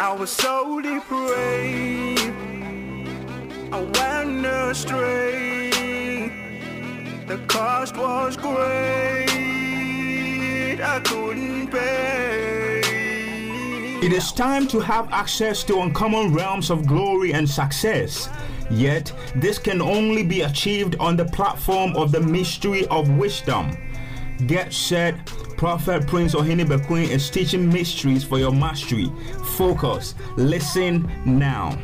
[0.00, 2.32] I was so depraved.
[3.72, 5.70] I went astray.
[7.26, 9.26] The cost was great.
[10.80, 12.80] I couldn't pay.
[14.00, 18.28] It is time to have access to uncommon realms of glory and success.
[18.70, 23.76] Yet, this can only be achieved on the platform of the mystery of wisdom.
[24.46, 25.16] Get set.
[25.58, 29.10] Prophet Prince or Ohene Queen is teaching mysteries for your mastery.
[29.56, 30.14] Focus.
[30.36, 31.76] Listen now.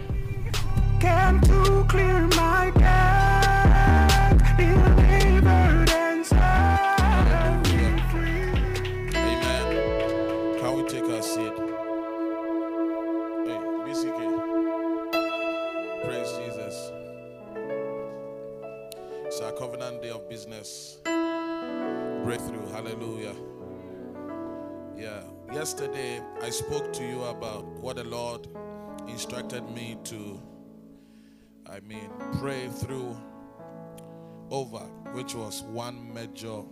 [26.55, 28.47] Spoke to you about what the Lord
[29.09, 30.41] instructed me to,
[31.67, 33.17] I mean, pray through
[34.53, 36.63] over, which was one major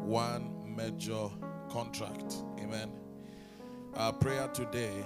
[0.00, 1.28] one major
[1.68, 2.36] contract.
[2.60, 2.90] Amen.
[3.94, 5.04] Our prayer today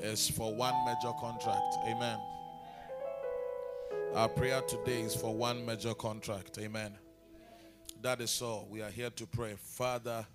[0.00, 1.76] is for one major contract.
[1.86, 2.18] Amen.
[4.14, 6.58] Our prayer today is for one major contract.
[6.58, 6.98] Amen.
[8.02, 8.68] That is all.
[8.70, 9.54] We are here to pray.
[9.58, 10.26] Father,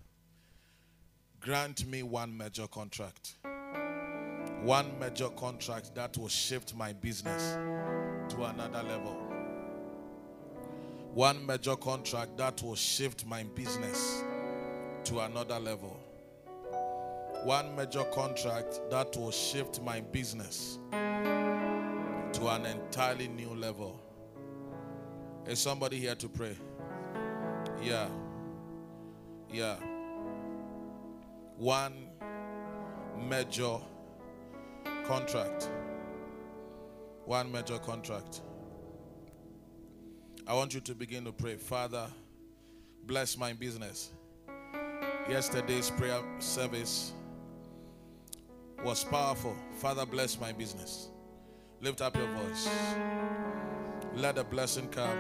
[1.48, 3.36] grant me one major contract.
[4.64, 7.54] One major contract that will shift my business
[8.34, 9.28] to another level
[11.14, 14.24] one major contract that will shift my business
[15.04, 16.00] to another level.
[17.44, 24.00] One major contract that will shift my business to an entirely new level.
[25.48, 26.56] Is somebody here to pray?
[27.82, 28.10] Yeah.
[29.52, 29.78] Yeah.
[31.58, 32.10] One
[33.28, 33.78] major
[35.06, 35.70] contract.
[37.26, 38.42] One major contract.
[40.46, 41.56] I want you to begin to pray.
[41.56, 42.08] Father,
[43.06, 44.12] bless my business.
[45.28, 47.12] Yesterday's prayer service
[48.84, 49.56] was powerful.
[49.80, 51.10] Father, bless my business.
[51.82, 52.70] Lift up your voice.
[54.16, 55.18] Let the blessing come.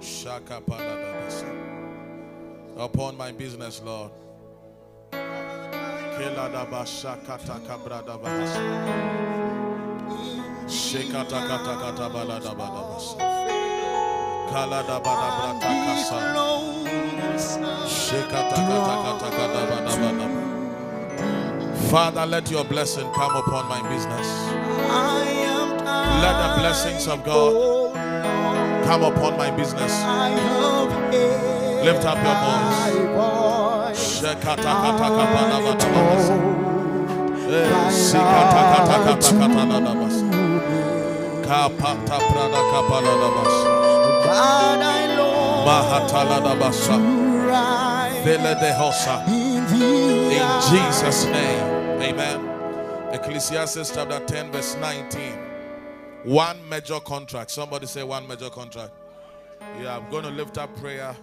[0.00, 0.62] Shaka.
[2.76, 4.10] Upon my business, Lord.
[21.90, 24.26] Father, let your blessing come upon my business.
[26.22, 27.94] Let the blessings of God
[28.84, 29.92] come upon my business.
[31.86, 34.20] I have hid Lift up your voice.
[44.24, 46.96] God, I long Mahataladabasa.
[46.96, 49.24] to rise Vele de hosa.
[49.28, 50.36] in thee.
[50.36, 52.02] In Jesus' name.
[52.02, 52.40] Amen.
[53.14, 55.20] Ecclesiastes chapter 10, verse 19.
[56.24, 57.50] One major contract.
[57.52, 58.92] Somebody say one major contract.
[59.80, 61.14] Yeah, I'm going to lift up prayer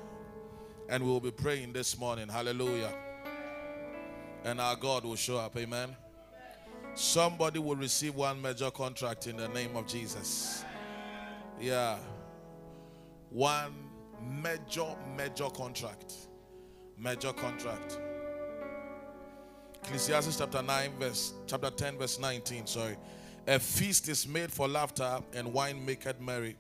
[0.94, 2.28] and we'll be praying this morning.
[2.28, 2.94] Hallelujah.
[4.44, 5.58] And our God will show up.
[5.58, 5.90] Amen.
[6.94, 10.64] Somebody will receive one major contract in the name of Jesus.
[11.60, 11.98] Yeah.
[13.32, 13.74] One
[14.44, 14.86] major,
[15.18, 16.14] major contract.
[16.96, 17.98] Major contract.
[19.86, 22.68] Ecclesiastes chapter 9, verse chapter 10, verse 19.
[22.68, 22.98] Sorry.
[23.48, 26.56] A feast is made for laughter, and wine maketh merry,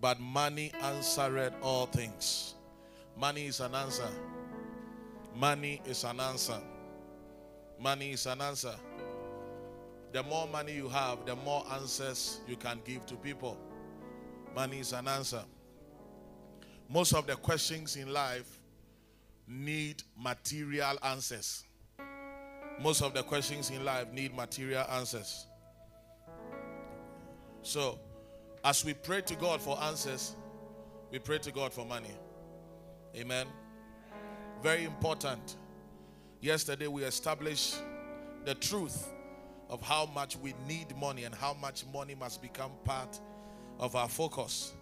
[0.00, 2.54] but money answereth all things.
[3.16, 4.08] Money is an answer.
[5.34, 6.60] Money is an answer.
[7.80, 8.74] Money is an answer.
[10.12, 13.56] The more money you have, the more answers you can give to people.
[14.54, 15.42] Money is an answer.
[16.88, 18.60] Most of the questions in life
[19.48, 21.64] need material answers.
[22.80, 25.46] Most of the questions in life need material answers.
[27.62, 27.98] So,
[28.64, 30.34] as we pray to God for answers,
[31.10, 32.10] we pray to God for money.
[33.14, 33.46] Amen.
[34.62, 35.56] Very important.
[36.40, 37.76] Yesterday we established
[38.46, 39.06] the truth
[39.68, 43.20] of how much we need money and how much money must become part
[43.78, 44.72] of our focus.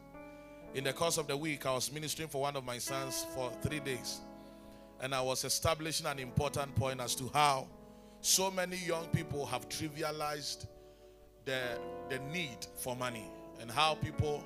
[0.74, 3.50] In the course of the week, I was ministering for one of my sons for
[3.62, 4.20] three days.
[5.00, 7.66] And I was establishing an important point as to how
[8.20, 10.66] so many young people have trivialized
[11.46, 11.60] the,
[12.08, 13.28] the need for money
[13.60, 14.44] and how people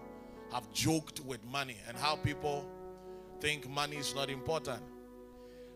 [0.53, 2.65] have joked with money and how people
[3.45, 4.81] think money is not important.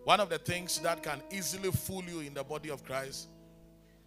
[0.05, 3.29] One of the things that can easily fool you in the body of Christ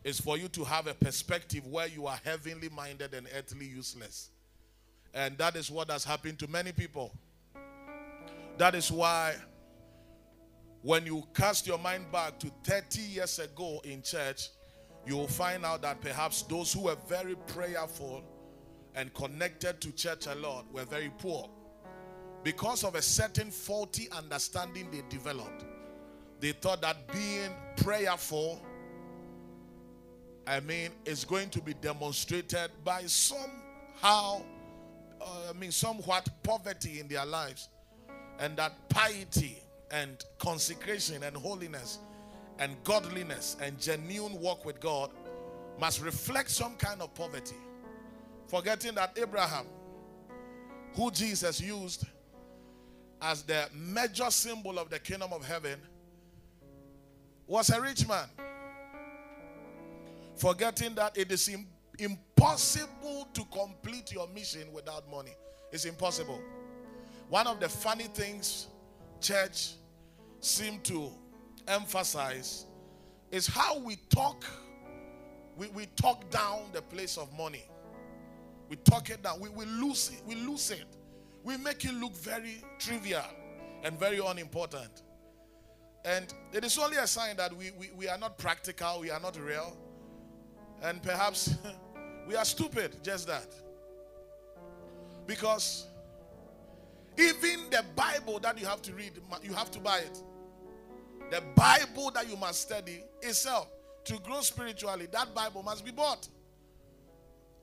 [0.04, 4.32] is for you to have a perspective where you are heavenly minded and earthly useless.
[5.14, 7.14] And that is what has happened to many people.
[8.58, 9.36] That is why
[10.82, 14.50] when you cast your mind back to 30 years ago in church,
[15.06, 18.24] you will find out that perhaps those who were very prayerful
[18.96, 21.48] and connected to church a lot were very poor
[22.44, 25.66] because of a certain faulty understanding they developed.
[26.40, 28.62] They thought that being prayerful,
[30.48, 34.42] I mean, is going to be demonstrated by somehow,
[35.22, 37.70] uh, I mean, somewhat poverty in their lives,
[38.40, 39.62] and that piety
[39.92, 42.00] and consecration and holiness
[42.58, 45.12] and godliness and genuine walk with God
[45.80, 47.56] must reflect some kind of poverty.
[48.48, 49.66] Forgetting that Abraham,
[50.96, 52.06] who Jesus used
[53.22, 55.80] as the major symbol of the kingdom of heaven,
[57.48, 58.28] was a rich man.
[60.38, 61.50] Forgetting that it is
[62.00, 65.34] impossible to complete your mission without money.
[65.72, 66.42] It's impossible.
[67.30, 68.68] One of the funny things
[69.20, 69.74] church
[70.40, 71.12] seem to
[71.68, 72.66] emphasize
[73.32, 74.44] is how we talk
[75.56, 77.64] we, we talk down the place of money
[78.68, 80.88] we talk it down we, we lose it we lose it
[81.44, 83.24] we make it look very trivial
[83.84, 85.04] and very unimportant
[86.06, 89.20] and it is only a sign that we, we, we are not practical we are
[89.20, 89.78] not real
[90.84, 91.56] and perhaps
[92.28, 93.54] we are stupid just that
[95.28, 95.88] because
[97.18, 99.12] even the bible that you have to read
[99.44, 100.24] you have to buy it
[101.32, 103.70] the Bible that you must study itself
[104.04, 106.28] to grow spiritually, that Bible must be bought.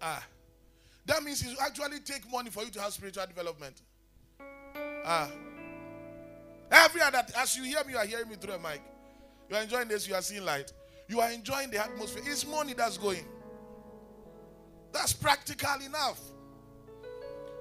[0.01, 0.25] Ah.
[1.09, 3.81] That means it actually take money for you to have spiritual development.
[5.07, 5.31] Ah.
[6.71, 8.83] Every other, as you hear me, you are hearing me through a mic.
[9.49, 10.71] You are enjoying this, you are seeing light.
[11.09, 12.23] You are enjoying the atmosphere.
[12.27, 13.25] It's money that's going.
[14.93, 16.21] That's practical enough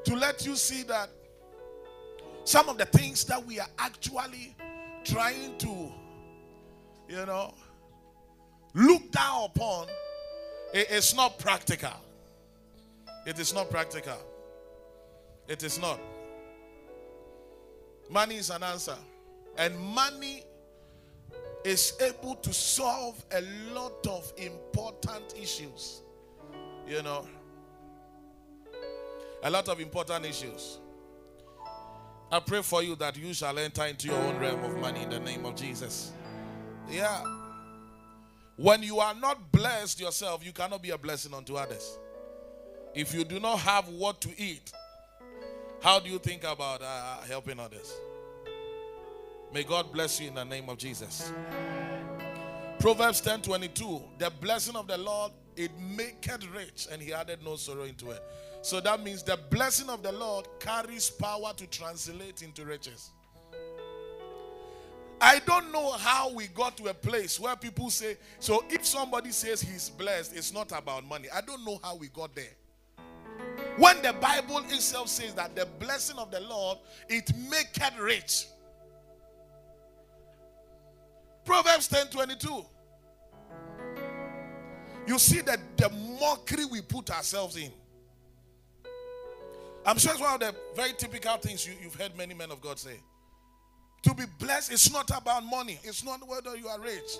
[0.03, 1.09] to let you see that
[2.43, 4.57] some of the things that we are actually
[5.05, 5.89] trying to,
[7.07, 7.53] you know,
[8.73, 9.87] look down upon,
[10.73, 11.93] it is not practical.
[13.27, 14.17] It is not practical.
[15.49, 15.99] It is not.
[18.09, 18.95] Money is an answer.
[19.57, 20.45] And money
[21.65, 23.41] is able to solve a
[23.73, 26.03] lot of important issues.
[26.87, 27.27] You know,
[29.43, 30.79] a lot of important issues.
[32.31, 35.09] I pray for you that you shall enter into your own realm of money in
[35.09, 36.13] the name of Jesus.
[36.89, 37.21] Yeah.
[38.55, 41.97] When you are not blessed yourself, you cannot be a blessing unto others.
[42.93, 44.71] If you do not have what to eat,
[45.81, 47.93] how do you think about uh, helping others?
[49.53, 51.31] May God bless you in the name of Jesus.
[52.79, 54.01] Proverbs 10 22.
[54.17, 58.21] The blessing of the Lord, it maketh rich, and he added no sorrow into it.
[58.61, 63.11] So that means the blessing of the Lord carries power to translate into riches.
[65.19, 69.31] I don't know how we got to a place where people say, so if somebody
[69.31, 71.27] says he's blessed, it's not about money.
[71.33, 72.53] I don't know how we got there.
[73.77, 78.47] When the Bible itself says that the blessing of the Lord, it maketh rich.
[81.45, 82.65] Proverbs 10 22.
[85.07, 87.71] You see that the mockery we put ourselves in.
[89.85, 92.59] I'm sure it's one of the very typical things you, you've heard many men of
[92.59, 92.99] God say.
[94.03, 97.19] To be blessed it's not about money, it's not whether you are rich.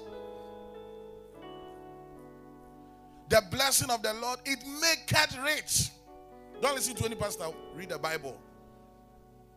[3.29, 5.91] The blessing of the Lord, it maketh rich.
[6.61, 7.45] Don't listen to any pastor.
[7.75, 8.39] Read the Bible.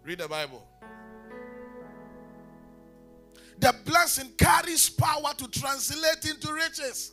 [0.05, 0.67] Read the Bible.
[3.59, 7.13] The blessing carries power to translate into riches.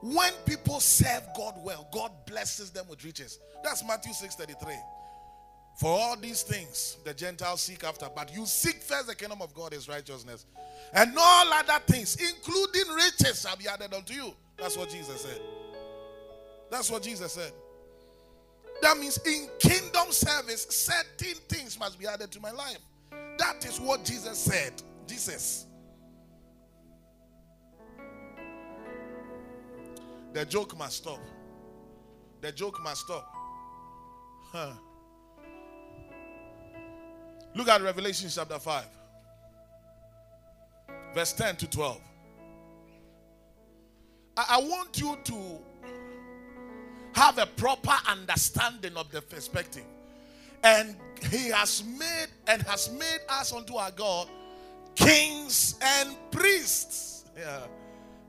[0.00, 3.38] When people serve God well, God blesses them with riches.
[3.62, 4.76] That's Matthew 6:33.
[5.78, 9.54] For all these things the Gentiles seek after, but you seek first the kingdom of
[9.54, 10.44] God, his righteousness,
[10.92, 14.34] and all other things, including riches, shall be added unto you.
[14.56, 15.40] That's what Jesus said.
[16.72, 17.52] That's what Jesus said.
[18.80, 22.78] That means in kingdom service, certain things must be added to my life.
[23.36, 24.82] That is what Jesus said.
[25.06, 25.66] Jesus.
[30.32, 31.20] The joke must stop.
[32.40, 33.30] The joke must stop.
[34.50, 34.72] Huh.
[37.54, 38.84] Look at Revelation chapter 5,
[41.14, 42.00] verse 10 to 12.
[44.38, 45.58] I, I want you to
[47.14, 49.84] have a proper understanding of the perspective.
[50.64, 50.96] And
[51.30, 54.28] he has made and has made us unto our God
[54.94, 57.24] kings and priests.
[57.36, 57.60] Yeah,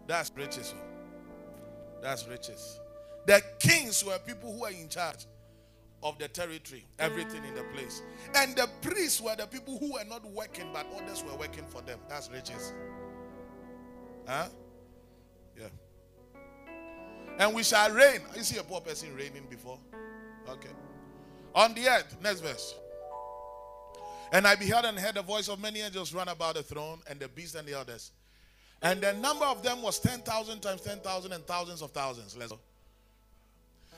[0.07, 0.73] that's riches.
[0.77, 0.81] oh.
[2.01, 2.79] That's riches.
[3.25, 5.25] The kings were people who were in charge
[6.01, 8.01] of the territory, everything in the place.
[8.35, 11.81] And the priests were the people who were not working, but others were working for
[11.81, 11.99] them.
[12.09, 12.73] That's riches.
[14.27, 14.47] Huh?
[15.57, 15.67] Yeah.
[17.39, 18.21] And we shall reign.
[18.35, 19.79] You see a poor person reigning before?
[20.47, 20.69] Okay.
[21.55, 22.75] On the earth, next verse.
[24.31, 27.19] And I beheld and heard the voice of many angels run about the throne and
[27.19, 28.11] the beast and the others.
[28.81, 32.35] And the number of them was 10,000 times 10,000 and thousands of thousands.
[32.35, 32.59] Let's go.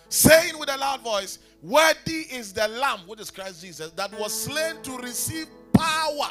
[0.09, 4.33] Saying with a loud voice, Worthy is the Lamb, which is Christ Jesus, that was
[4.33, 6.29] slain to receive power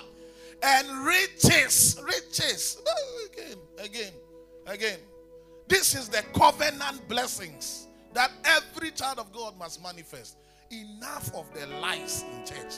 [0.62, 2.00] and riches.
[2.04, 2.80] Riches.
[3.32, 4.12] Again, again,
[4.66, 4.98] again.
[5.68, 10.36] This is the covenant blessings that every child of God must manifest.
[10.70, 12.74] Enough of the lies in church.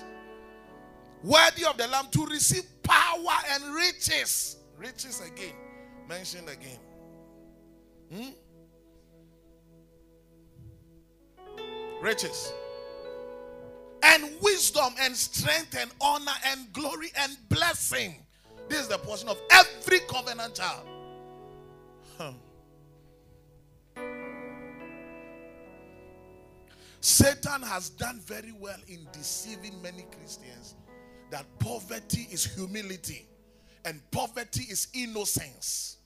[1.23, 4.57] Worthy of the Lamb to receive power and riches.
[4.78, 5.55] Riches again.
[6.09, 6.78] Mentioned again.
[8.12, 8.31] Hmm?
[12.00, 12.52] Riches.
[14.02, 18.14] And wisdom and strength and honor and glory and blessing.
[18.69, 20.87] This is the portion of every covenant child.
[22.19, 22.33] Huh.
[27.07, 30.75] Satan has done very well in deceiving many Christians
[31.31, 33.29] that poverty is humility,
[33.85, 35.99] and poverty is innocence,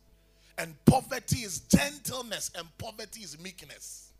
[0.58, 4.12] and poverty is gentleness, and poverty is meekness.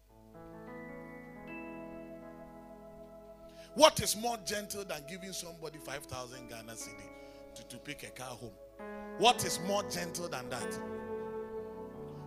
[3.74, 8.34] What is more gentle than giving somebody 5,000 Ghana cedi to, to pick a car
[8.34, 8.54] home?
[9.18, 10.80] What is more gentle than that?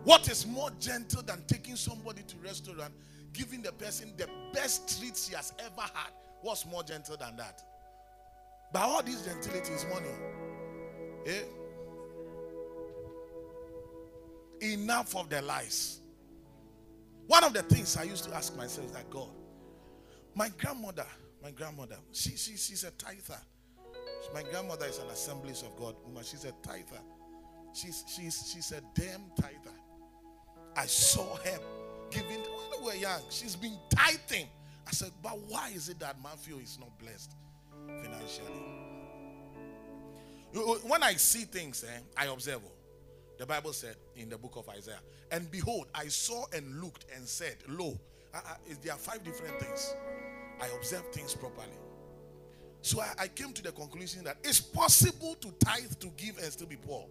[0.03, 2.93] What is more gentle than taking somebody to restaurant,
[3.31, 6.11] giving the person the best treats he has ever had?
[6.41, 7.61] What's more gentle than that?
[8.73, 10.09] But all this gentility is money.
[11.25, 11.43] Eh?
[14.73, 15.99] Enough of the lies.
[17.27, 19.29] One of the things I used to ask myself is that God,
[20.35, 21.05] my grandmother,
[21.41, 23.39] my grandmother, she, she she's a tither.
[24.33, 26.23] My grandmother is an assemblies of God woman.
[26.23, 27.01] She's a tither.
[27.73, 29.75] She's she's she's a damn tither.
[30.75, 31.59] I saw her
[32.09, 33.21] giving when we were young.
[33.29, 34.47] She's been tithing.
[34.87, 37.31] I said, but why is it that Matthew is not blessed
[37.87, 38.51] financially?
[40.85, 42.61] When I see things, eh, I observe.
[42.65, 42.71] oh.
[43.39, 44.99] The Bible said in the book of Isaiah,
[45.31, 47.99] and behold, I saw and looked and said, Lo,
[48.81, 49.95] there are five different things.
[50.61, 51.73] I observe things properly.
[52.81, 56.51] So I, I came to the conclusion that it's possible to tithe, to give, and
[56.51, 57.07] still be poor.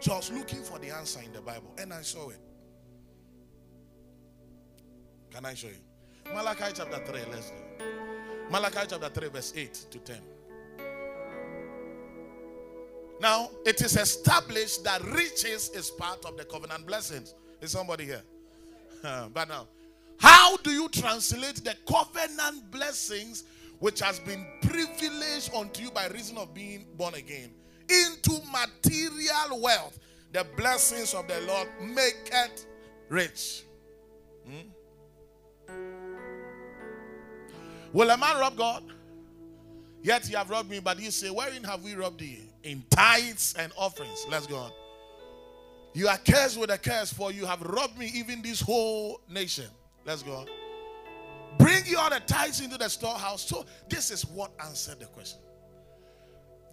[0.00, 2.38] So I was looking for the answer in the Bible, and I saw it.
[5.32, 6.32] Can I show you?
[6.34, 7.84] Malachi chapter 3, let's do.
[8.50, 10.16] Malachi chapter 3, verse 8 to 10.
[13.20, 17.34] Now, it is established that riches is part of the covenant blessings.
[17.60, 18.22] Is somebody here?
[19.02, 19.66] but now,
[20.18, 23.44] how do you translate the covenant blessings
[23.80, 27.50] which has been privileged unto you by reason of being born again
[27.88, 29.98] into material wealth?
[30.32, 32.66] The blessings of the Lord make it
[33.08, 33.64] rich.
[34.46, 34.68] Hmm?
[37.92, 38.84] Will a man rob God?
[40.02, 42.50] Yet you have robbed me, but you say, Wherein have we robbed thee?
[42.62, 44.26] In tithes and offerings.
[44.28, 44.72] Let's go on.
[45.94, 49.66] You are cursed with a curse, for you have robbed me, even this whole nation.
[50.04, 50.46] Let's go on.
[51.58, 53.42] Bring you all the tithes into the storehouse.
[53.42, 55.40] So, this is what answered the question.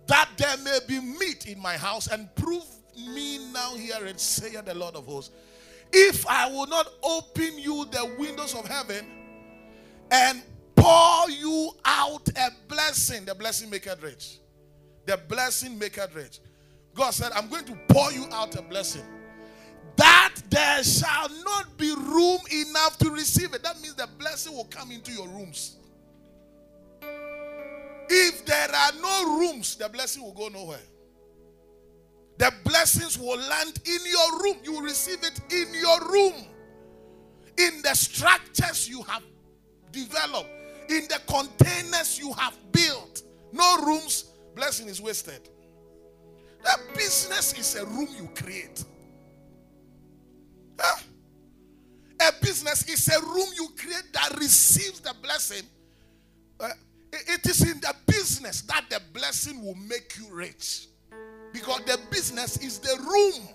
[0.07, 4.59] That there may be meat in my house, and prove me now here and say
[4.61, 5.33] the Lord of hosts.
[5.91, 9.05] If I will not open you the windows of heaven
[10.11, 10.41] and
[10.75, 14.39] pour you out a blessing, the blessing make it rich.
[15.05, 16.39] The blessing make it rich.
[16.93, 19.03] God said, I'm going to pour you out a blessing.
[19.97, 23.63] That there shall not be room enough to receive it.
[23.63, 25.77] That means the blessing will come into your rooms.
[28.09, 30.79] If there are no rooms, the blessing will go nowhere.
[32.37, 34.57] The blessings will land in your room.
[34.63, 36.33] You will receive it in your room.
[37.57, 39.23] In the structures you have
[39.91, 40.49] developed,
[40.89, 43.23] in the containers you have built.
[43.51, 44.25] No rooms,
[44.55, 45.49] blessing is wasted.
[46.63, 48.83] The business is a room you create.
[50.79, 51.01] Huh?
[52.21, 55.63] A business is a room you create that receives the blessing.
[56.59, 56.69] Uh,
[57.11, 60.87] it- is in the business that the blessing will make you rich.
[61.53, 63.47] Because the business is the room.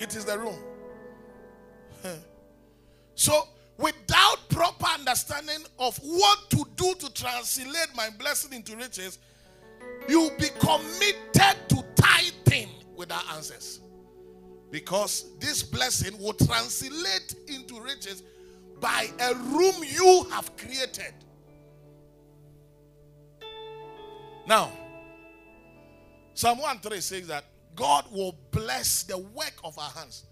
[0.00, 0.58] It is the room.
[3.14, 3.46] So,
[3.82, 9.18] without proper understanding of what to do to translate my blessing into riches,
[10.08, 13.80] you'll be committed to tithing without answers.
[14.70, 18.22] Because this blessing will translate into riches
[18.80, 21.12] by a room you have created.
[24.46, 24.72] Now,
[26.34, 30.24] Psalm 1 3 says that God will bless the work of our hands.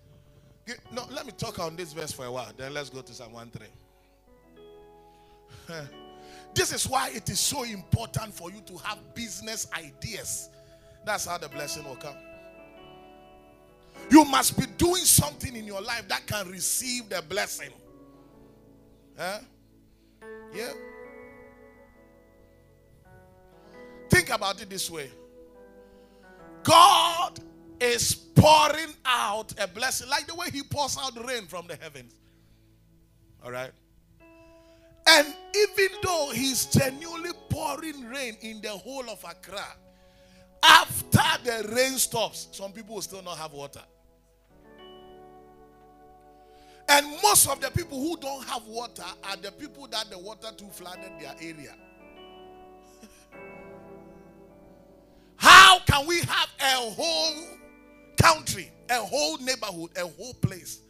[0.93, 2.53] No, let me talk on this verse for a while.
[2.57, 3.67] Then let's go to Psalm 1 3.
[6.55, 10.49] This is why it is so important for you to have business ideas.
[11.05, 12.17] That's how the blessing will come.
[14.11, 17.71] You must be doing something in your life that can receive the blessing.
[19.17, 19.39] Huh?
[20.55, 20.73] Yeah.
[24.09, 25.11] Think about it this way
[26.65, 27.39] God
[27.80, 32.14] is pouring out a blessing like the way He pours out rain from the heavens.
[33.44, 33.70] All right.
[35.06, 39.64] And even though He's genuinely pouring rain in the whole of Accra,
[40.62, 43.82] after the rain stops, some people will still not have water.
[46.88, 50.49] And most of the people who don't have water are the people that the water
[50.56, 51.75] too flooded their area.
[55.37, 57.60] How can we have a whole
[58.21, 60.81] country, a whole neighborhood, a whole place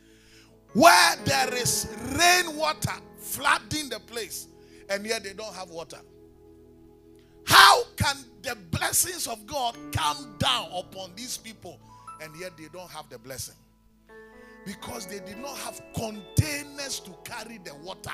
[0.73, 4.47] where there is rainwater flooding the place
[4.89, 5.99] and yet they don't have water?
[7.47, 11.81] How can the blessings of God come down upon these people
[12.21, 13.57] and yet they don't have the blessing?
[14.65, 18.13] Because they did not have containers to carry the water.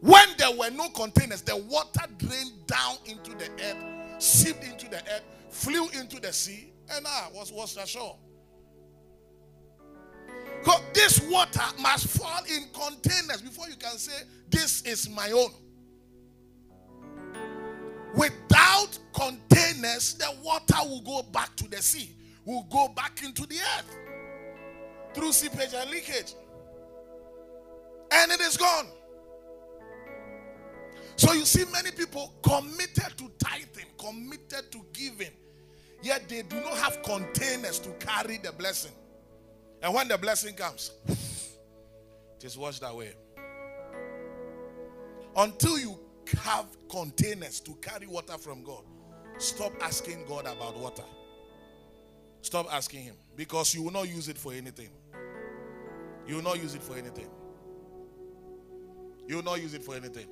[0.00, 4.98] When there were no containers, the water drained down into the earth, seeped into the
[4.98, 8.16] earth, flew into the sea, and I was was ashore.
[10.94, 15.50] This water must fall in containers before you can say, This is my own.
[18.14, 23.56] Without containers, the water will go back to the sea, will go back into the
[23.56, 23.98] earth
[25.14, 26.34] through seepage and leakage.
[28.12, 28.86] And it is gone.
[31.16, 35.32] So you see many people committed to tithing, committed to giving,
[36.04, 38.92] yet they do not have containers to carry the blessing.
[39.82, 43.14] And when the blessing comes, it is washed away.
[45.36, 45.98] Until you
[46.42, 48.82] have containers to carry water from God,
[49.38, 51.04] stop asking God about water.
[52.42, 54.90] Stop asking Him because you will not use it for anything.
[56.26, 57.28] You will not use it for anything.
[59.26, 60.26] You will not use it for anything.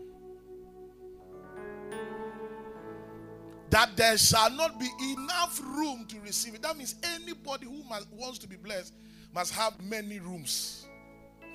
[3.73, 6.61] That there shall not be enough room to receive it.
[6.61, 8.93] That means anybody who must, wants to be blessed
[9.35, 10.85] must have many rooms.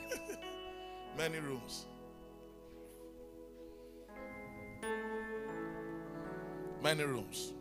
[1.17, 1.85] many rooms.
[6.81, 7.53] Many rooms.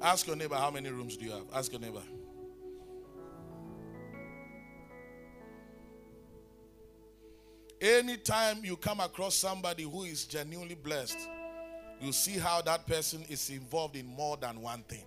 [0.00, 1.46] Ask your neighbor how many rooms do you have?
[1.52, 2.02] Ask your neighbor.
[7.80, 11.18] Anytime you come across somebody who is genuinely blessed,
[12.00, 15.04] you see how that person is involved in more than one thing.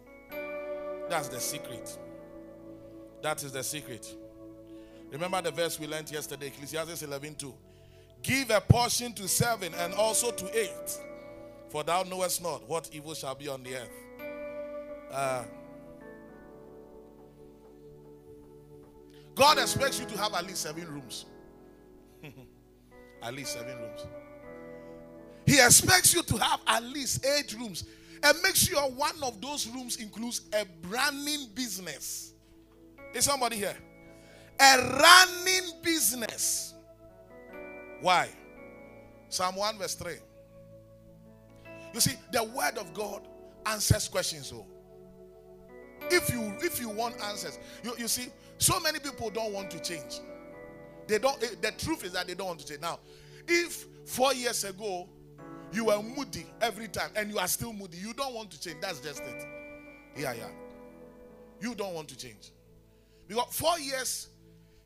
[1.10, 1.98] That's the secret.
[3.22, 4.16] That is the secret.
[5.12, 7.54] Remember the verse we learned yesterday, Ecclesiastes 11 2.
[8.22, 11.00] Give a portion to seven and also to eight,
[11.70, 13.90] for thou knowest not what evil shall be on the earth.
[15.12, 15.44] Uh,
[19.36, 21.26] God expects you to have at least seven rooms.
[23.22, 24.06] at least seven rooms.
[25.46, 27.86] He expects you to have at least eight rooms.
[28.24, 32.34] And make sure one of those rooms includes a branding business.
[33.14, 33.76] Is somebody here?
[34.60, 36.74] A running business.
[38.00, 38.30] Why?
[39.30, 40.14] Psalm 1, verse 3.
[41.94, 43.28] You see, the word of God
[43.66, 44.48] answers questions.
[44.48, 44.66] So
[46.10, 48.28] if you if you want answers, you, you see,
[48.58, 50.20] so many people don't want to change.
[51.08, 52.82] They don't eh, the truth is that they don't want to change.
[52.82, 53.00] Now,
[53.48, 55.08] if four years ago
[55.74, 58.78] you were moody every time and you are still moody, you don't want to change.
[58.82, 59.48] That's just it.
[60.18, 60.50] Yeah, yeah.
[61.60, 62.52] You don't want to change.
[63.28, 64.30] Because four years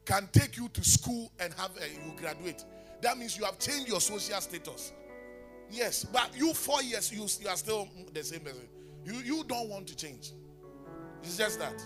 [0.06, 2.64] can take you to school and have a, you graduate.
[3.02, 4.94] That means you have changed your social status.
[5.70, 8.68] Yes, but you four years you, you are still the same person.
[9.04, 10.32] You you don't want to change.
[11.24, 11.82] It's just that.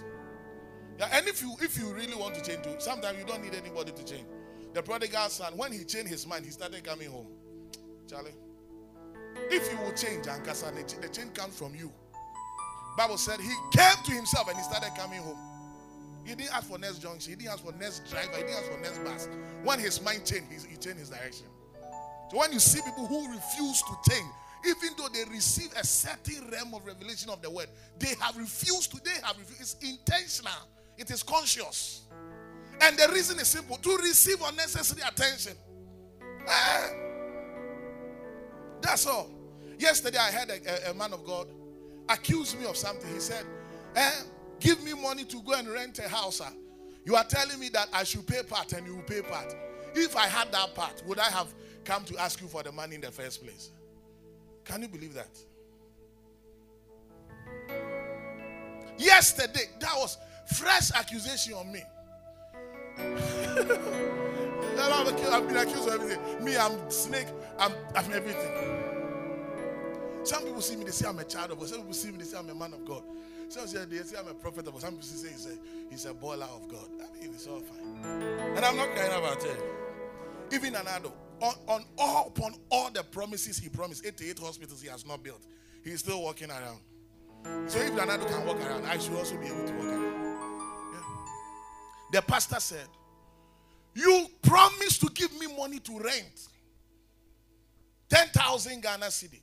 [1.00, 3.56] Yeah, and if you if you really want to change, too, sometimes you don't need
[3.56, 4.28] anybody to change.
[4.74, 7.28] The prodigal son, when he changed his mind, he started coming home.
[8.08, 8.34] Charlie,
[9.50, 11.92] if you will change, the change comes from you.
[12.98, 15.38] Bible said he came to himself and he started coming home.
[16.26, 17.32] He didn't ask for next junction.
[17.32, 18.36] He didn't ask for next driver.
[18.36, 19.30] He didn't ask for next bus.
[19.64, 21.48] When his mind changed, he, he changed his direction.
[22.30, 24.28] So when you see people who refuse to change,
[24.66, 27.68] even though they receive a certain realm of revelation of the word,
[27.98, 29.02] they have refused to.
[29.04, 29.62] They have refused.
[29.62, 30.54] It's intentional.
[30.98, 32.04] It is conscious.
[32.80, 35.54] And the reason is simple: to receive unnecessary attention.
[36.48, 37.11] Eh,
[38.82, 39.30] that's all.
[39.78, 41.48] Yesterday, I had a, a, a man of God
[42.10, 43.12] accuse me of something.
[43.14, 43.46] He said,
[43.96, 44.12] eh,
[44.62, 46.38] Give me money to go and rent a house.
[46.38, 46.48] Sir.
[47.04, 49.56] You are telling me that I should pay part and you will pay part.
[49.96, 51.48] If I had that part, would I have
[51.84, 53.72] come to ask you for the money in the first place?
[54.64, 55.36] Can you believe that?
[58.98, 60.18] Yesterday, that was
[60.54, 61.82] fresh accusation on me.
[64.78, 66.44] I've been accused of everything.
[66.44, 67.28] Me, I'm snake.
[67.60, 68.82] I'm, I'm everything.
[70.24, 71.68] Some people see me, they say I'm a child of God.
[71.68, 73.04] Some people see me, they say I'm a man of God.
[73.50, 74.82] Some say they say I'm a prophet of God.
[74.82, 75.58] Some people say he's a,
[75.90, 76.88] he's a baller of God.
[77.02, 78.04] I mean, it's all fine.
[78.56, 79.62] And I'm not crying about it.
[80.54, 84.90] Even Nana Addo, on, on all, upon all the promises he promised, 88 hospitals he
[84.90, 85.42] has not built,
[85.84, 86.80] he's still walking around.
[87.70, 90.94] So if Nana Addo can walk around, I should also be able to walk around.
[90.94, 91.00] Yeah.
[92.12, 92.88] The pastor said,
[93.94, 96.48] You promised to give me money to rent
[98.10, 99.40] 10,000 Ghana cedi.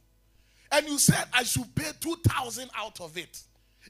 [0.70, 3.40] And you said I should pay 2,000 out of it.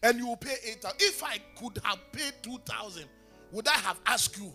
[0.02, 0.96] And you will pay 8,000.
[1.00, 3.04] If I could have paid 2,000,
[3.52, 4.52] would I have asked you?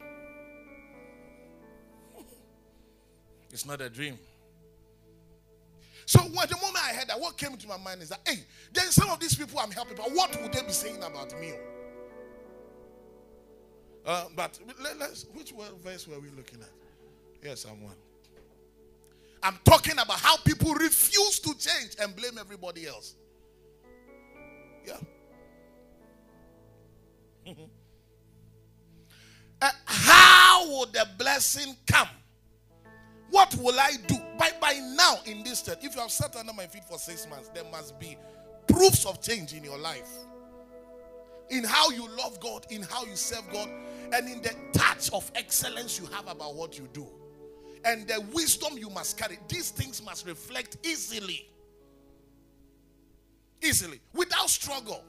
[3.50, 4.18] It's not a dream.
[6.08, 8.38] So when the moment I heard that, what came into my mind is that, hey,
[8.72, 11.52] then some of these people I'm helping, but what would they be saying about me?
[14.06, 15.52] Uh, but let, us which
[15.84, 16.70] verse were we looking at?
[17.44, 17.92] Yes, I'm one.
[19.42, 23.14] I'm talking about how people refuse to change and blame everybody else.
[24.86, 24.96] Yeah.
[29.60, 32.08] uh, how would the blessing come?
[33.30, 34.16] What will I do?
[34.38, 37.28] By, by now, in this state, if you have sat under my feet for six
[37.28, 38.16] months, there must be
[38.66, 40.08] proofs of change in your life.
[41.50, 43.68] In how you love God, in how you serve God,
[44.12, 47.06] and in the touch of excellence you have about what you do.
[47.84, 49.38] And the wisdom you must carry.
[49.48, 51.48] These things must reflect easily.
[53.62, 55.02] Easily, without struggle.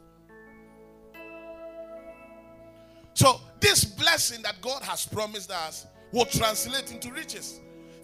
[3.13, 7.59] So, this blessing that God has promised us will translate into riches.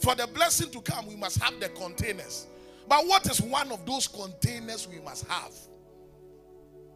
[0.05, 2.45] For the blessing to come, we must have the containers.
[2.87, 5.51] But what is one of those containers we must have?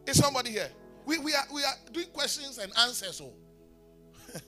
[0.06, 0.70] Is somebody here?
[1.04, 3.20] We, we, are, we are doing questions and answers.
[3.20, 3.32] Oh.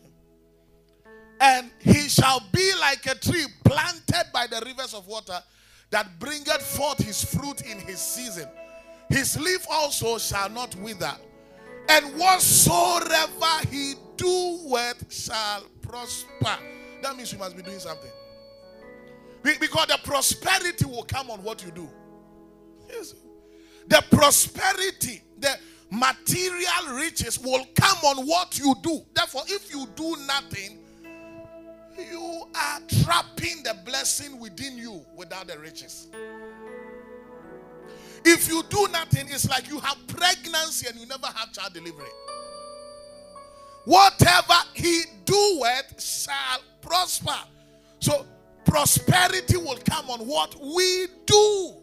[1.40, 5.40] and he shall be like a tree planted by the rivers of water
[5.90, 8.48] that bringeth forth his fruit in his season.
[9.08, 11.16] His leaf also shall not wither.
[11.88, 16.58] And whatsoever he doeth shall prosper.
[17.02, 18.12] That means you must be doing something.
[19.42, 21.88] Because the prosperity will come on what you do.
[22.88, 23.14] Yes.
[23.88, 25.56] The prosperity, the
[25.90, 29.02] material riches will come on what you do.
[29.14, 30.78] Therefore, if you do nothing,
[31.98, 36.08] you are trapping the blessing within you without the riches.
[38.24, 42.08] If you do nothing, it's like you have pregnancy and you never have child delivery.
[43.84, 47.36] Whatever he doeth shall prosper.
[47.98, 48.24] So
[48.64, 51.74] prosperity will come on what we do.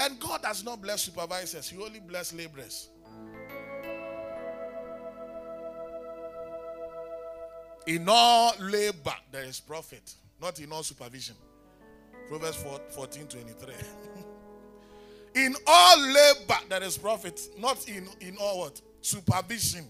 [0.00, 2.88] And God does not bless supervisors, He only bless laborers.
[7.86, 11.34] In all labor, there is profit, not in all supervision.
[12.28, 13.74] Proverbs 14 23.
[15.34, 18.80] in all labor, there is profit, not in, in all what?
[19.00, 19.86] Supervision.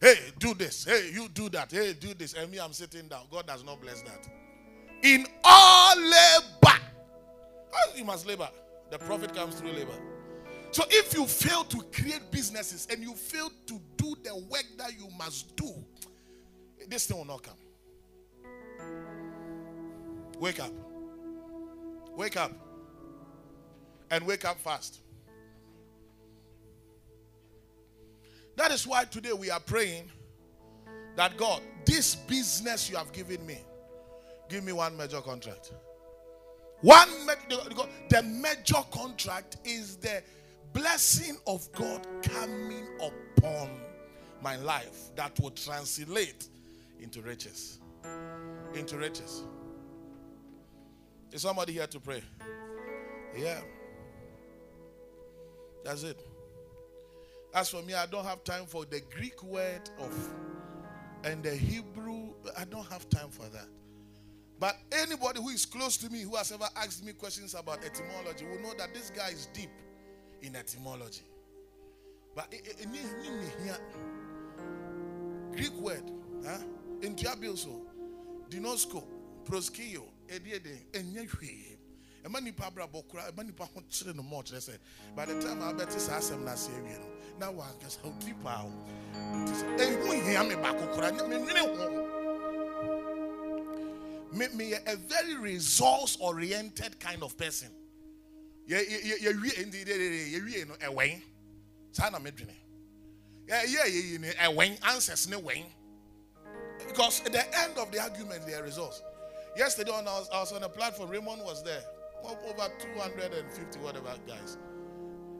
[0.00, 0.84] Hey, do this.
[0.84, 1.72] Hey, you do that.
[1.72, 2.34] Hey, do this.
[2.34, 3.22] And me, I'm sitting down.
[3.30, 4.45] God does not bless that
[5.06, 6.78] in all labor.
[7.94, 8.48] You must labor.
[8.90, 9.94] The profit comes through labor.
[10.72, 14.92] So if you fail to create businesses and you fail to do the work that
[14.98, 15.72] you must do,
[16.88, 17.54] this thing will not come.
[20.40, 20.72] Wake up.
[22.16, 22.52] Wake up.
[24.10, 25.00] And wake up fast.
[28.56, 30.10] That is why today we are praying
[31.16, 33.58] that God, this business you have given me,
[34.48, 35.72] Give me one major contract.
[36.82, 40.22] One the major contract is the
[40.72, 43.70] blessing of God coming upon
[44.42, 46.48] my life that will translate
[47.00, 47.80] into riches.
[48.74, 49.42] Into riches.
[51.32, 52.22] Is somebody here to pray?
[53.36, 53.60] Yeah.
[55.84, 56.20] That's it.
[57.54, 60.12] As for me, I don't have time for the Greek word of
[61.24, 62.34] and the Hebrew.
[62.56, 63.68] I don't have time for that.
[64.58, 68.46] But anybody who is close to me, who has ever asked me questions about etymology,
[68.46, 69.70] will know that this guy is deep
[70.40, 71.22] in etymology.
[72.34, 73.78] But i- i-.
[75.52, 76.10] Greek word,
[76.44, 76.58] huh?
[77.02, 77.80] In Tiabilso,
[78.48, 79.04] dinosco,
[79.44, 81.76] proskio, ediede, enye hwee.
[82.24, 84.22] Ɛma nipa abrabɔ kora, ɛma nipa no
[84.58, 84.78] sɛ,
[85.14, 87.06] by the time abɛte saa asɛm no ase awie no,
[87.38, 88.10] na wankasa wo.
[89.14, 92.05] Nti sɛ, ɛho hia me baako kora, ne- menwene ho.
[94.32, 97.68] Me, me a very results oriented kind of person.
[104.84, 105.28] Answers.
[106.86, 109.02] Because at the end of the argument, there are results.
[109.56, 111.80] Yesterday, when I was, I was on a platform, Raymond was there.
[112.24, 114.58] Over 250, whatever, guys.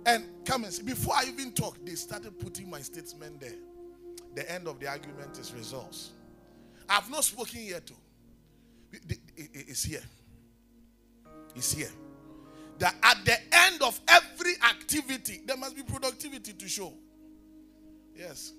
[0.07, 3.57] And come and see, before I even talk, they started putting my statement there.
[4.35, 6.13] The end of the argument is results.
[6.89, 7.97] I've not spoken yet, too.
[9.09, 10.05] It- it- it- It's here.
[11.55, 11.93] It's here.
[12.79, 16.93] That at the end of every activity, there must be productivity to show.
[18.15, 18.53] Yes.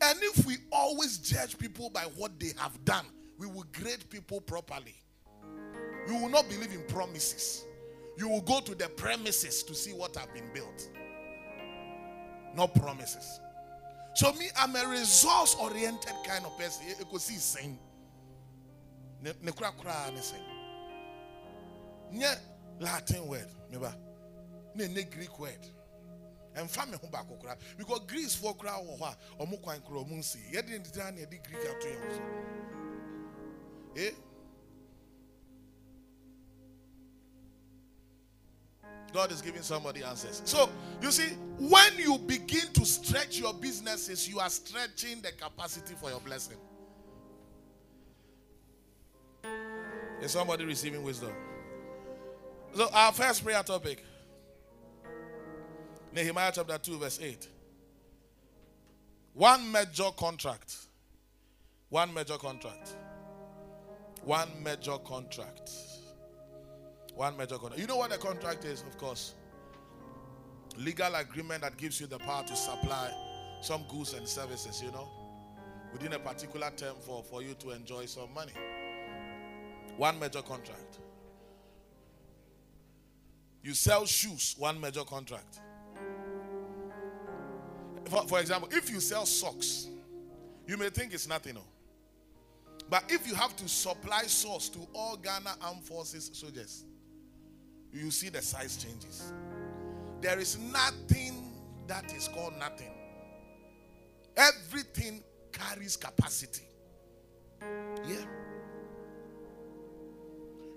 [0.00, 3.06] And if we always judge people by what they have done,
[3.38, 4.94] we will grade people properly.
[6.06, 7.64] You will not believe in promises.
[8.16, 10.88] You will go to the premises to see what have been built.
[12.54, 13.40] Not promises.
[14.14, 16.88] So me, I'm a resource-oriented kind of person.
[16.88, 17.78] You could see saying.
[19.22, 20.44] Ne ne kura kura ne saying.
[22.12, 22.34] Nye
[22.80, 23.94] Latin word, meba.
[24.74, 25.66] Ne ne Greek word.
[26.58, 29.06] ɛmfa me ho baako koraa because greece foɔ koraa wɔ hɔ
[29.40, 32.22] a ɔmo kwan koraa ɔmo nsi yɛde ntita na yɛde greek ato yɛn so
[33.96, 34.10] eh
[39.12, 40.42] God is giving somebody answers.
[40.44, 40.68] So,
[41.00, 46.10] you see, when you begin to stretch your businesses, you are stretching the capacity for
[46.10, 46.58] your blessing.
[50.28, 51.32] Is somebody receiving wisdom?
[52.74, 54.04] So, our first prayer topic
[56.12, 57.48] Nehemiah chapter 2, verse 8.
[59.32, 60.76] One major contract.
[61.88, 62.90] One major contract.
[64.22, 65.70] One major contract.
[67.14, 67.80] One major contract.
[67.80, 69.32] You know what a contract is, of course.
[70.76, 73.10] Legal agreement that gives you the power to supply
[73.62, 75.08] some goods and services, you know,
[75.90, 78.52] within a particular term for, for you to enjoy some money.
[79.98, 80.98] One major contract.
[83.64, 85.60] You sell shoes, one major contract.
[88.04, 89.88] For, for example, if you sell socks,
[90.68, 91.56] you may think it's nothing.
[91.56, 91.62] No?
[92.88, 96.84] But if you have to supply socks to all Ghana Armed Forces soldiers,
[97.92, 99.32] you see the size changes.
[100.20, 101.52] There is nothing
[101.88, 102.92] that is called nothing.
[104.36, 106.68] Everything carries capacity.
[108.06, 108.24] Yeah.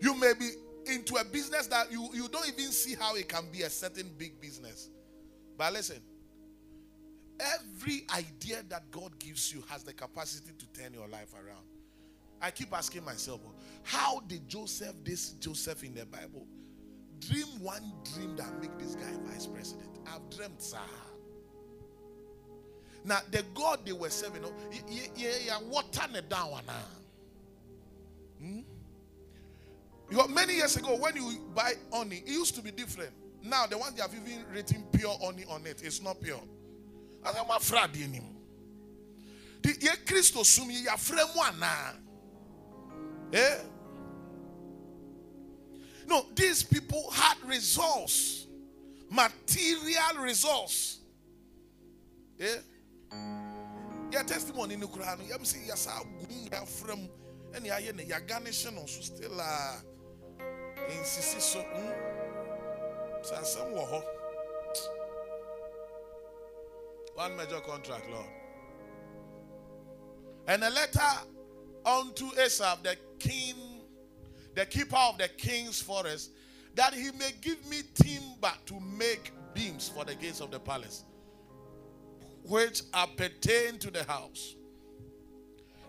[0.01, 0.49] You may be
[0.87, 4.09] into a business that you, you don't even see how it can be a certain
[4.17, 4.89] big business.
[5.57, 6.01] But listen,
[7.39, 11.65] every idea that God gives you has the capacity to turn your life around.
[12.41, 16.47] I keep asking myself, oh, how did Joseph, this Joseph in the Bible,
[17.19, 19.89] dream one dream that make this guy vice president?
[20.07, 20.79] I've dreamt, sir.
[23.03, 24.53] Now the God they were serving, oh,
[24.89, 28.57] yeah, yeah, yeah, water it down now.
[30.11, 33.11] Because many years ago, when you buy honey, it used to be different.
[33.41, 36.41] Now the ones they have even written pure honey on it, it's not pure.
[37.23, 38.23] I said, afraid friend, him.
[39.61, 41.63] The ye Christo sumi ya frame one
[43.31, 43.57] Eh?
[46.07, 48.47] No, these people had results,
[49.09, 50.99] material results.
[52.37, 52.57] Eh?
[54.11, 56.03] Your testimony in Ukraine, you see, yes, I
[56.49, 57.07] go from
[57.55, 59.75] I ya garnishing on so still uh
[60.91, 61.61] in Sisi so.
[61.61, 62.11] Hmm?
[63.23, 64.03] So some wo
[67.15, 68.25] One major contract, Lord.
[70.47, 70.99] And a letter
[71.85, 73.55] unto Asaph, the king,
[74.55, 76.31] the keeper of the king's forest,
[76.75, 81.03] that he may give me timber to make beams for the gates of the palace,
[82.43, 84.55] which appertain to the house,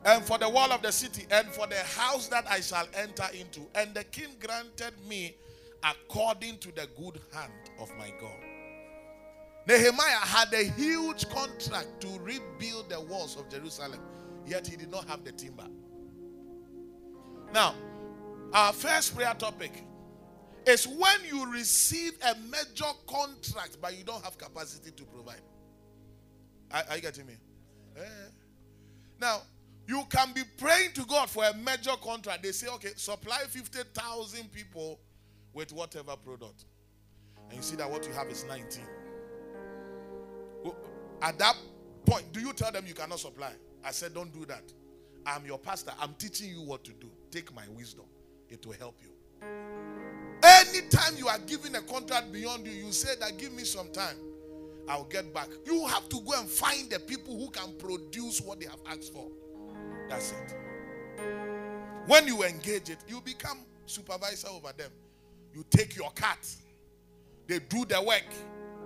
[0.04, 3.26] and for the wall of the city, and for the house that I shall enter
[3.38, 3.60] into.
[3.74, 5.36] And the king granted me
[5.84, 8.38] according to the good hand of my God.
[9.66, 14.00] Nehemiah had a huge contract to rebuild the walls of Jerusalem,
[14.44, 15.66] yet he did not have the timber.
[17.52, 17.74] Now,
[18.52, 19.84] our first prayer topic
[20.66, 25.40] is when you receive a major contract but you don't have capacity to provide.
[26.72, 27.34] Are, are you getting me?
[27.96, 28.00] Eh.
[29.20, 29.42] Now,
[29.86, 32.42] you can be praying to God for a major contract.
[32.42, 35.00] They say, okay, supply 50,000 people
[35.52, 36.64] with whatever product.
[37.48, 38.82] And you see that what you have is 19.
[41.20, 41.56] At that
[42.06, 43.52] point, do you tell them you cannot supply?
[43.84, 44.72] I said, don't do that.
[45.26, 45.92] I'm your pastor.
[46.00, 47.10] I'm teaching you what to do.
[47.30, 48.06] Take my wisdom,
[48.48, 49.10] it will help you.
[50.42, 54.16] Anytime you are given a contract beyond you, you say that give me some time.
[54.88, 55.48] I'll get back.
[55.64, 59.12] You have to go and find the people who can produce what they have asked
[59.12, 59.28] for.
[60.12, 60.54] That's it.
[62.06, 64.90] When you engage it, you become supervisor over them.
[65.54, 66.54] You take your cut.
[67.46, 68.26] They do the work.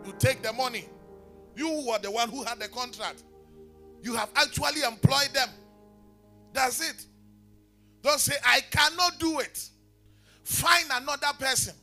[0.05, 0.85] You take the money.
[1.57, 3.25] You were the one who had the contract.
[4.03, 5.49] You have actually employed them.
[6.53, 7.07] That's it.
[8.03, 9.69] Don't say, I cannot do it.
[10.45, 11.75] Find another person.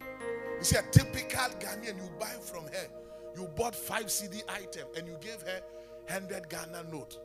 [0.00, 2.88] You see, a typical Ghanaian, you buy from her.
[3.36, 5.60] You bought five CD item and you gave her
[6.08, 7.18] 100 Ghana note.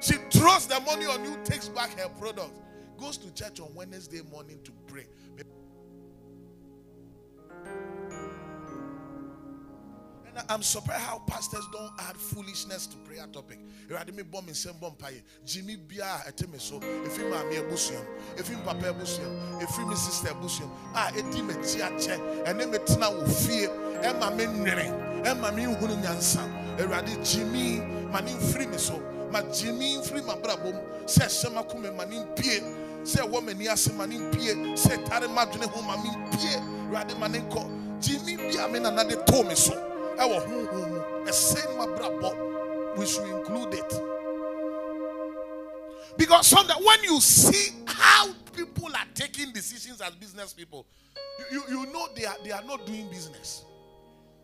[0.00, 2.52] She throws the money on you, takes back her product,
[2.98, 5.06] goes to church on Wednesday morning to pray.
[10.48, 13.58] I'm surprised how pastors don't add foolishness to prayer topic.
[13.88, 15.22] Bɔ me nsɛm bɔ mpaeɛ.
[15.44, 16.78] Jimmy bia ɛte me so.
[16.80, 18.42] Efi maame abusua mu.
[18.42, 19.04] Efi papa me
[19.96, 20.74] sister abusua mu.
[20.94, 22.44] A edi me ti akyɛ.
[22.46, 23.66] Ɛne me tena wɔ fie.
[24.02, 25.24] Ɛma me nwere.
[25.24, 26.42] Ɛma me nhunu nyansa.
[26.78, 27.80] Awurade Jimmy
[28.12, 29.00] ma ne mfiri me so.
[29.32, 30.80] Ma Jimmy mfiri ma brabɔ mu.
[31.06, 32.60] Sɛ ɛhyɛ ma kume ma ne mpie.
[33.02, 34.54] Sɛ ɛwɔ m'ani ase ma ne mpie.
[34.76, 36.56] Sɛ ɛtare ma dwene ho ma mpie.
[36.90, 37.40] Awurade ma ne.
[38.00, 39.87] Jimmy bia me nana de to me so
[40.18, 41.00] ɛwɔ honhom mu
[41.30, 43.92] ɛsɛn mu abrabɔ we should include it.
[46.16, 50.84] Because sometimes when you see how people are taking decisions as business people
[51.38, 53.64] you, you, you know they are, they are not doing business.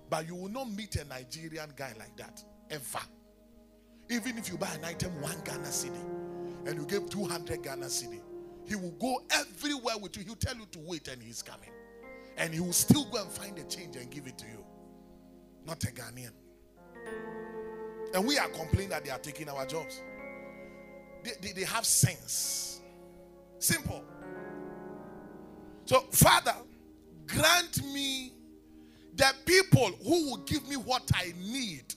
[0.08, 3.04] But you will not meet a nigerian guy like that ever.
[4.10, 5.98] Even if you buy an item one ghana cedi
[6.66, 8.20] and you give 200 ghana cedi
[8.66, 10.24] he will go everywhere with you.
[10.24, 11.70] He'll tell you to wait and he's coming.
[12.37, 14.63] And he will still go and find a change and give it to you
[15.66, 16.33] not a Ghanaian.
[18.14, 20.00] And we are complaining that they are taking our jobs.
[21.24, 22.81] They, they, they have sense.
[23.59, 24.05] Simple.
[25.87, 26.55] So, Father,
[27.27, 28.33] grant me
[29.16, 31.94] the people who will give me what I need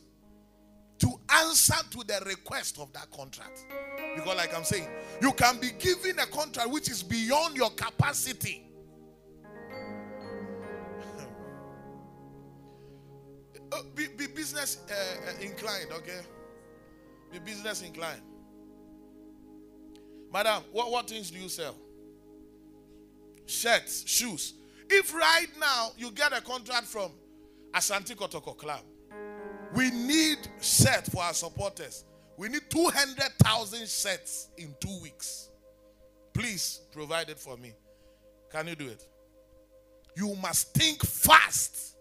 [0.99, 3.65] to answer to the request of that contract.
[4.15, 4.87] Because, like I'm saying,
[5.21, 8.66] you can be given a contract which is beyond your capacity.
[13.77, 16.21] Uh, be, be business uh, uh, inclined, okay?
[17.31, 18.21] Be business inclined.
[20.31, 21.75] Madam, what, what things do you sell?
[23.45, 24.53] Shirts, shoes.
[24.89, 27.11] If right now you get a contract from
[27.73, 28.81] Ashanti Kotoko Club,
[29.75, 32.05] we need shirts for our supporters.
[32.37, 35.49] We need 200,000 shirts in two weeks.
[36.33, 37.73] Please provide it for me.
[38.51, 39.03] Can you do it?
[40.15, 41.96] You must think fast.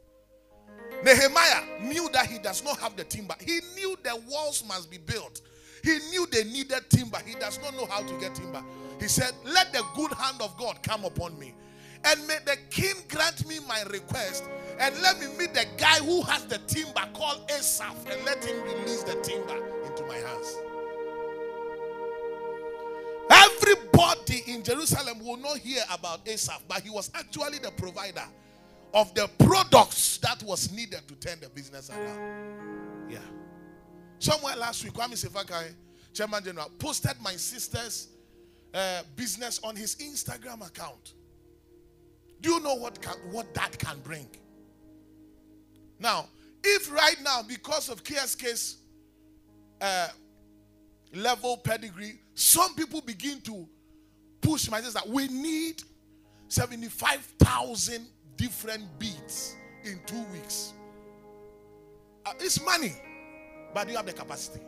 [1.05, 3.35] Nehemiah knew that he does not have the timber.
[3.41, 5.41] He knew the walls must be built.
[5.83, 7.19] He knew they needed timber.
[7.25, 8.63] He does not know how to get timber.
[9.01, 11.55] He said, Let the good hand of God come upon me.
[12.05, 14.45] And may the king grant me my request.
[14.79, 17.97] And let me meet the guy who has the timber called Asaph.
[18.11, 20.57] And let him release the timber into my hands.
[23.31, 28.25] Everybody in Jerusalem will not hear about Asaph, but he was actually the provider
[28.97, 33.11] of the products that was needed to turn the business around.
[33.11, 33.19] Yeah.
[34.19, 35.75] Somewhere last week, Kwame Sefa Kayi,
[36.15, 38.09] Chairman General, posted my sister's
[38.73, 41.13] uh, business on his Instagram account.
[42.41, 44.29] Do you know what can, what that can bring?
[46.01, 46.27] Now,
[46.65, 48.79] if right now, because of KSK's
[49.79, 50.09] uh,
[51.15, 53.69] level pedigree, some people begin to
[54.41, 55.83] push my sister, we need
[56.49, 58.07] 75,000
[58.37, 60.73] different beats in two weeks.
[62.25, 62.93] Uh, it's money,
[63.75, 64.61] but you have the capacity.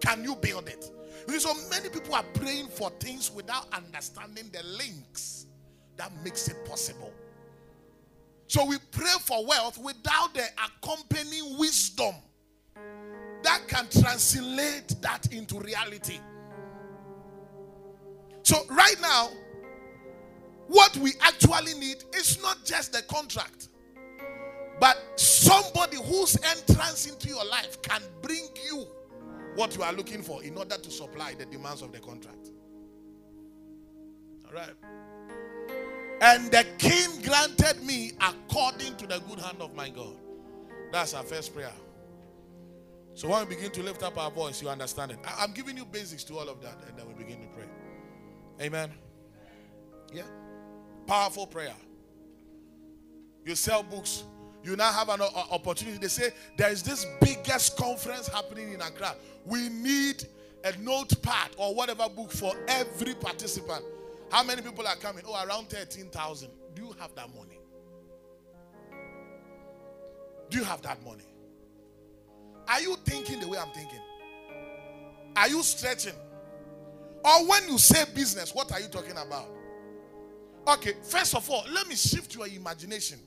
[0.00, 0.90] Can you build it?
[1.38, 5.46] So many people are praying for things without understanding the links
[5.96, 7.12] that makes it possible.
[8.46, 12.14] So we pray for wealth without the accompanying wisdom
[13.42, 16.18] that can translate that into reality.
[18.42, 19.28] So right now,
[20.68, 23.68] what we actually need is not just the contract,
[24.80, 28.86] but somebody whose entrance into your life can bring you
[29.54, 32.50] what you are looking for in order to supply the demands of the contract.
[34.46, 34.74] All right.
[36.20, 40.16] And the king granted me according to the good hand of my God.
[40.92, 41.72] That's our first prayer.
[43.14, 45.18] So when we begin to lift up our voice, you understand it.
[45.38, 47.66] I'm giving you basics to all of that, and then we begin to pray.
[48.60, 48.92] Amen.
[50.12, 50.22] Yeah.
[51.08, 51.74] Powerful prayer.
[53.46, 54.24] You sell books.
[54.62, 55.96] You now have an uh, uh, opportunity.
[55.96, 59.14] They say there is this biggest conference happening in Accra.
[59.46, 60.26] We need
[60.64, 63.82] a notepad or whatever book for every participant.
[64.30, 65.24] How many people are coming?
[65.26, 66.50] Oh, around 13,000.
[66.74, 67.58] Do you have that money?
[70.50, 71.24] Do you have that money?
[72.68, 74.00] Are you thinking the way I'm thinking?
[75.36, 76.14] Are you stretching?
[77.24, 79.46] Or when you say business, what are you talking about?
[80.68, 83.18] Okay, first of all, let me shift your imagination.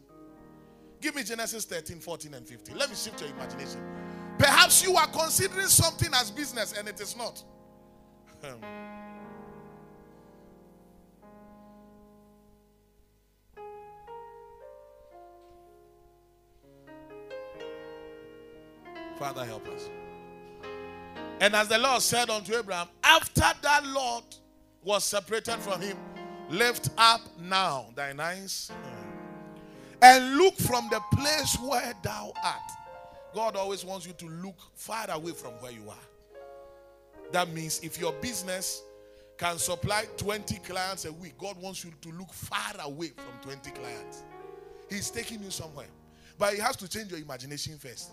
[1.01, 2.77] Give me Genesis 13, 14, and 15.
[2.77, 3.81] Let me shift your imagination.
[4.37, 7.43] Perhaps you are considering something as business and it is not.
[8.43, 8.59] Um,
[19.17, 19.89] Father, help us.
[21.39, 24.23] And as the Lord said unto Abraham, after that Lord
[24.83, 25.97] was separated from him,
[26.51, 28.71] lift up now thine eyes
[30.01, 32.71] and look from the place where thou art.
[33.33, 37.31] God always wants you to look far away from where you are.
[37.31, 38.83] That means if your business
[39.37, 43.71] can supply 20 clients a week, God wants you to look far away from 20
[43.71, 44.23] clients.
[44.89, 45.87] He's taking you somewhere.
[46.37, 48.11] But He has to change your imagination first.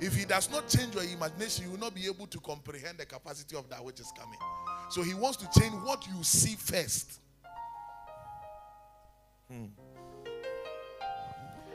[0.00, 3.04] If He does not change your imagination, you will not be able to comprehend the
[3.04, 4.38] capacity of that which is coming.
[4.88, 7.20] So He wants to change what you see first.
[9.50, 9.66] Hmm.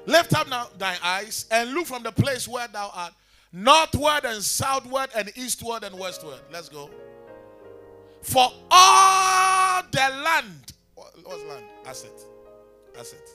[0.05, 3.13] Lift up now thy eyes and look from the place where thou art,
[3.53, 6.39] northward and southward and eastward and westward.
[6.51, 6.89] Let's go.
[8.22, 11.65] For all the land, what- what's land?
[11.86, 12.11] Asset.
[12.97, 13.28] Asset.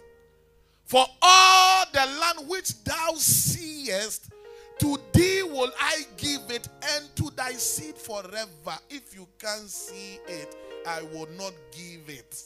[0.84, 4.30] For all the land which thou seest,
[4.78, 8.78] to thee will I give it, and to thy seed forever.
[8.90, 10.54] If you can't see it,
[10.86, 12.36] I will not give it.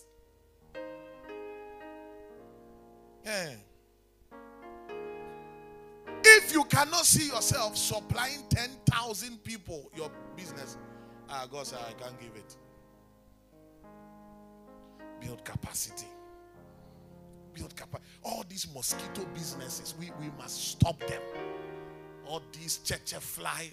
[3.24, 3.50] Yeah.
[6.22, 10.76] If you cannot see yourself supplying 10,000 people your business,
[11.28, 12.56] ah, God said, I can't give it.
[15.20, 16.06] Build capacity.
[17.54, 18.08] Build capacity.
[18.22, 21.22] All these mosquito businesses, we, we must stop them.
[22.26, 23.70] All these church fly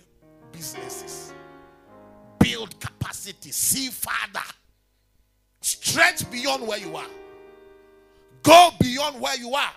[0.51, 1.33] businesses.
[2.39, 3.51] Build capacity.
[3.51, 4.45] See farther.
[5.61, 7.07] Stretch beyond where you are.
[8.47, 9.73] Go beyond where you are.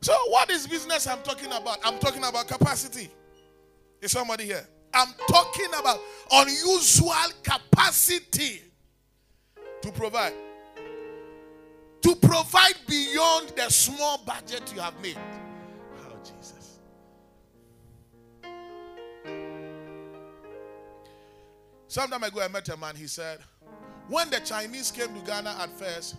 [0.00, 1.78] So, what is business I'm talking about?
[1.84, 3.10] I'm talking about capacity.
[4.02, 4.66] Is somebody here?
[4.92, 6.00] I'm talking about
[6.32, 7.12] unusual
[7.44, 8.62] capacity
[9.82, 10.32] to provide.
[12.02, 15.18] To provide beyond the small budget you have made.
[16.00, 16.80] Oh, Jesus.
[21.86, 22.96] Some time ago, I met a man.
[22.96, 23.38] He said,
[24.10, 26.16] when the Chinese came to Ghana at first,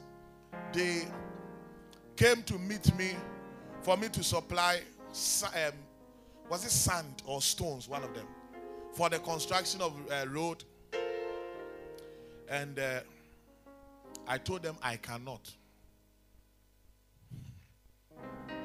[0.72, 1.04] they
[2.16, 3.12] came to meet me
[3.82, 4.80] for me to supply,
[5.44, 5.74] um,
[6.50, 8.26] was it sand or stones, one of them,
[8.94, 10.64] for the construction of a road.
[12.48, 13.00] And uh,
[14.28, 15.50] I told them I cannot.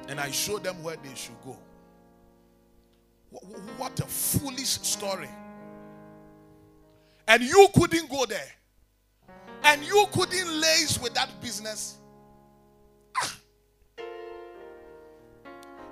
[0.07, 1.57] And I showed them where they should go.
[3.33, 5.29] Wh- wh- What a foolish story.
[7.27, 8.47] And you couldn't go there.
[9.67, 11.95] And you couldn't lace with that business.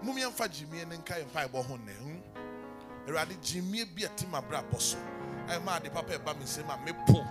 [0.03, 2.21] mumia mfa jimie ne nka mpa ɛbɔ ho ne hu
[3.07, 4.97] awurade jimie ti ma bra bɔ so
[5.47, 7.23] ɛma ade papa ɛba me nsɛm a mepo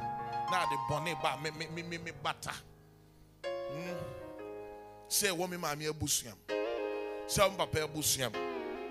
[0.51, 2.53] na ade bɔne ba me me me me me bata
[3.45, 3.95] Hmm.
[5.09, 6.35] sɛ ɛwɔ me maame abusuam
[7.29, 8.33] ɛwɔ me papa abusuam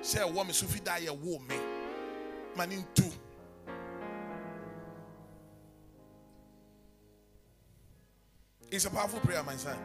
[0.02, 1.56] sɛ ɛwɔ me so fi da wo me.
[2.56, 3.12] Ma ntu
[8.74, 9.78] It's a powerful prayer, my son.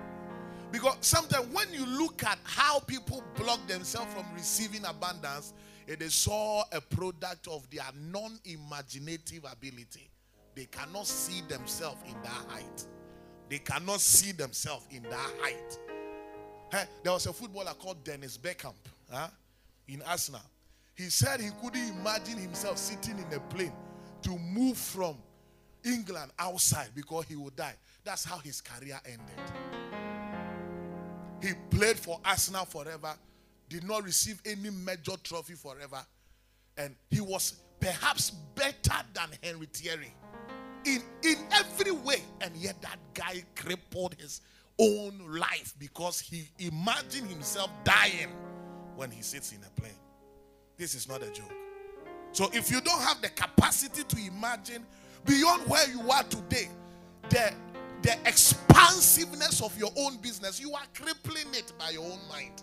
[0.72, 5.52] Because sometimes when you look at how people block themselves from receiving abundance,
[5.86, 10.08] it is all a product of their non imaginative ability.
[10.54, 12.86] They cannot see themselves in that height.
[13.50, 15.78] They cannot see themselves in that height.
[16.72, 18.72] Hey, there was a footballer called Dennis Bergkamp
[19.10, 19.28] huh,
[19.86, 20.40] in Arsenal.
[20.94, 23.72] He said he couldn't imagine himself sitting in a plane
[24.22, 25.16] to move from
[25.84, 27.74] England outside because he would die.
[28.08, 29.52] That's how his career ended.
[31.42, 33.14] He played for Arsenal forever,
[33.68, 36.00] did not receive any major trophy forever,
[36.78, 40.14] and he was perhaps better than Henry Thierry.
[40.84, 42.22] in, in every way.
[42.40, 44.40] And yet that guy crippled his
[44.78, 48.28] own life because he imagined himself dying
[48.96, 49.92] when he sits in a plane.
[50.76, 51.52] This is not a joke.
[52.32, 54.84] So if you don't have the capacity to imagine
[55.24, 56.68] beyond where you are today,
[57.30, 57.52] the,
[58.02, 62.62] the expansiveness of your own business, you are crippling it by your own mind.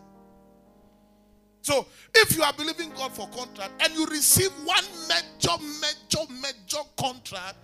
[1.62, 6.84] So if you are believing God for contract and you receive one major, major, major
[6.98, 7.58] contract,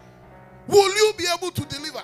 [0.67, 2.01] will you be able to deliver?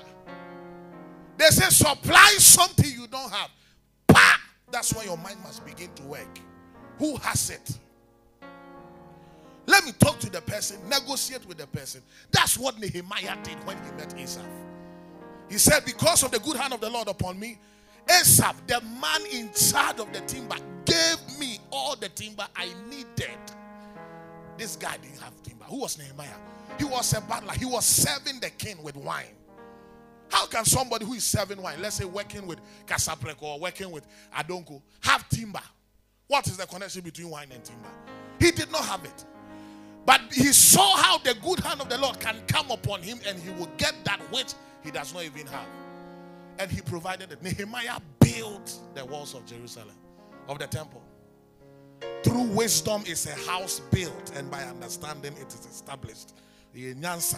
[1.38, 3.50] They say supply something you don't have.
[4.08, 4.40] Pa!
[4.72, 6.40] That's why your mind must begin to work.
[7.00, 7.78] Who has it?
[9.66, 12.02] Let me talk to the person, negotiate with the person.
[12.32, 14.46] That's what Nehemiah did when he met Asaph.
[15.50, 17.58] He said, Because of the good hand of the Lord upon me,
[18.10, 23.38] Asaph, the man in charge of the timber, gave me all the timber I needed.
[24.58, 25.66] This guy didn't have timber.
[25.66, 26.30] Who was Nehemiah?
[26.78, 27.54] He was a butler.
[27.54, 29.26] He was serving the king with wine.
[30.30, 34.06] How can somebody who is serving wine, let's say working with Kasapreko or working with
[34.36, 35.62] Adonko, have timber?
[36.28, 37.90] What is the connection between wine and timber?
[38.40, 39.26] He did not have it.
[40.08, 43.38] But he saw how the good hand of the Lord can come upon him and
[43.38, 44.54] he will get that which
[44.84, 45.68] he does not even have.
[46.60, 47.44] And he provided it.
[47.44, 49.96] Nehemiah built the walls of Jerusalem,
[50.48, 51.04] of the temple.
[52.24, 56.34] Through wisdom is a house built, and by understanding it is established.
[56.74, 57.36] They don't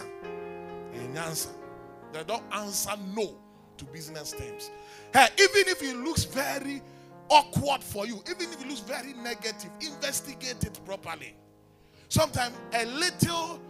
[2.52, 3.36] answer no
[3.78, 4.70] to business terms.
[5.12, 6.82] Hey, even if it looks very
[7.28, 11.34] awkward for you, even if it looks very negative, investigate it properly.
[12.10, 13.60] Sometimes a little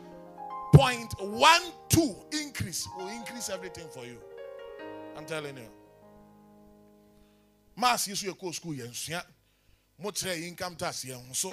[0.72, 1.60] point one
[1.90, 4.16] two increase will increase everything for you.
[5.14, 5.68] I'm telling you.
[7.76, 9.22] Mass yesu yɛ kɔ school yɛn sua
[9.98, 11.52] mo income tax yɛn so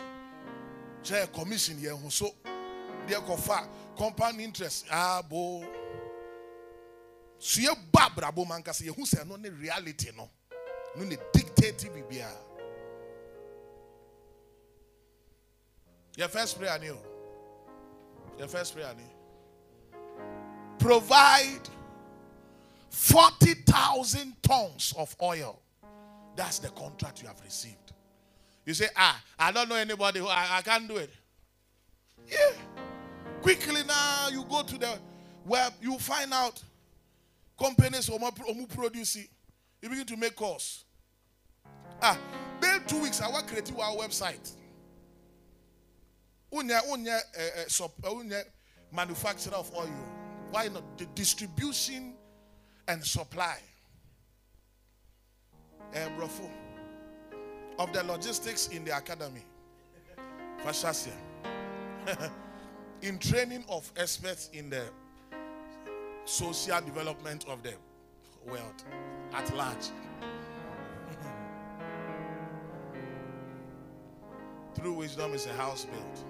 [1.03, 2.33] kyerɛ commission yɛn ho so
[3.05, 3.67] deɛ kɔfa
[3.97, 5.65] compound interest ah, abo
[7.37, 10.29] sua ba abrabɔ mu ankasa yɛhu sɛ no reality no
[10.95, 12.46] no dictate biribiara.
[16.17, 16.97] Your first prayer, new.
[18.39, 19.99] Your first prayer, new.
[20.79, 21.69] Provide
[22.89, 25.61] 40,000 tons of oil.
[26.35, 27.93] That's the contract you have received.
[28.65, 31.11] You say, ah, I don't know anybody who I, I can't do it.
[32.27, 32.51] Yeah.
[33.43, 34.97] Quickly now, you go to the
[35.45, 36.61] web, you find out
[37.59, 39.17] companies who produce.
[39.81, 40.83] You begin to make calls.
[42.01, 42.17] Ah,
[42.59, 44.51] then two weeks, I will create our website
[46.51, 47.19] unya unya
[48.03, 48.43] unya
[48.91, 49.89] manufacturer of oil.
[50.51, 52.13] Why not the distribution
[52.87, 53.57] and supply?
[55.93, 56.09] Uh,
[57.79, 59.43] of the logistics in the academy.
[60.63, 61.11] Fashasia.
[63.01, 64.83] in training of experts in the
[66.25, 67.73] social development of the
[68.47, 68.83] world
[69.33, 69.89] at large.
[74.75, 76.23] Through wisdom is a house built.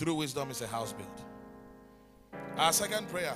[0.00, 1.20] Through wisdom is a house built.
[2.56, 3.34] Our second prayer,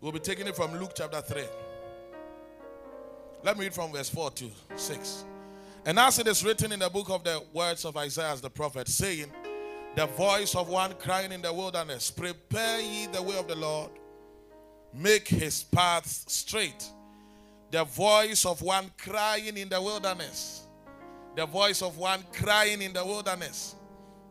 [0.00, 1.44] we'll be taking it from Luke chapter 3.
[3.44, 5.24] Let me read from verse 4 to 6.
[5.84, 8.88] And as it is written in the book of the words of Isaiah the prophet,
[8.88, 9.30] saying,
[9.94, 13.92] The voice of one crying in the wilderness, Prepare ye the way of the Lord,
[14.92, 16.84] make his paths straight.
[17.70, 20.66] The voice of one crying in the wilderness.
[21.36, 23.76] The voice of one crying in the wilderness.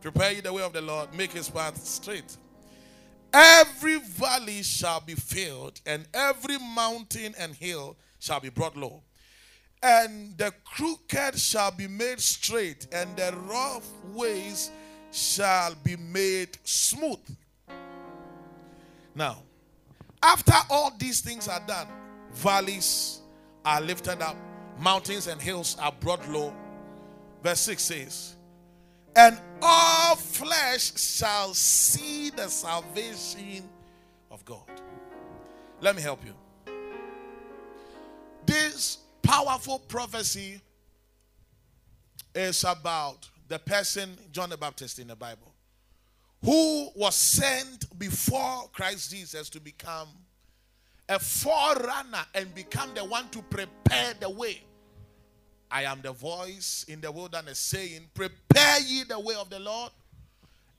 [0.06, 2.38] Prepare ye the way of the Lord, make his path straight.
[3.34, 9.02] Every valley shall be filled, and every mountain and hill shall be brought low.
[9.82, 14.70] And the crooked shall be made straight, and the rough ways
[15.12, 17.18] shall be made smooth.
[19.16, 19.42] Now,
[20.22, 21.88] after all these things are done,
[22.32, 23.22] valleys
[23.66, 24.38] are lifted up,
[24.80, 26.54] mountains and hills are brought low.
[27.42, 28.35] Verse 6 says,
[29.16, 33.64] and all flesh shall see the salvation
[34.30, 34.70] of God.
[35.82, 36.34] Let me help you.
[38.46, 40.62] This powerful prophecy
[42.34, 45.54] is about the person, John the Baptist in the Bible,
[46.44, 50.10] who was sent before Christ Jesus to become
[51.08, 54.62] a forerunner and become the one to prepare the way
[55.72, 59.92] I am the voice in the wilderness saying, Prepare ye the way of the Lord.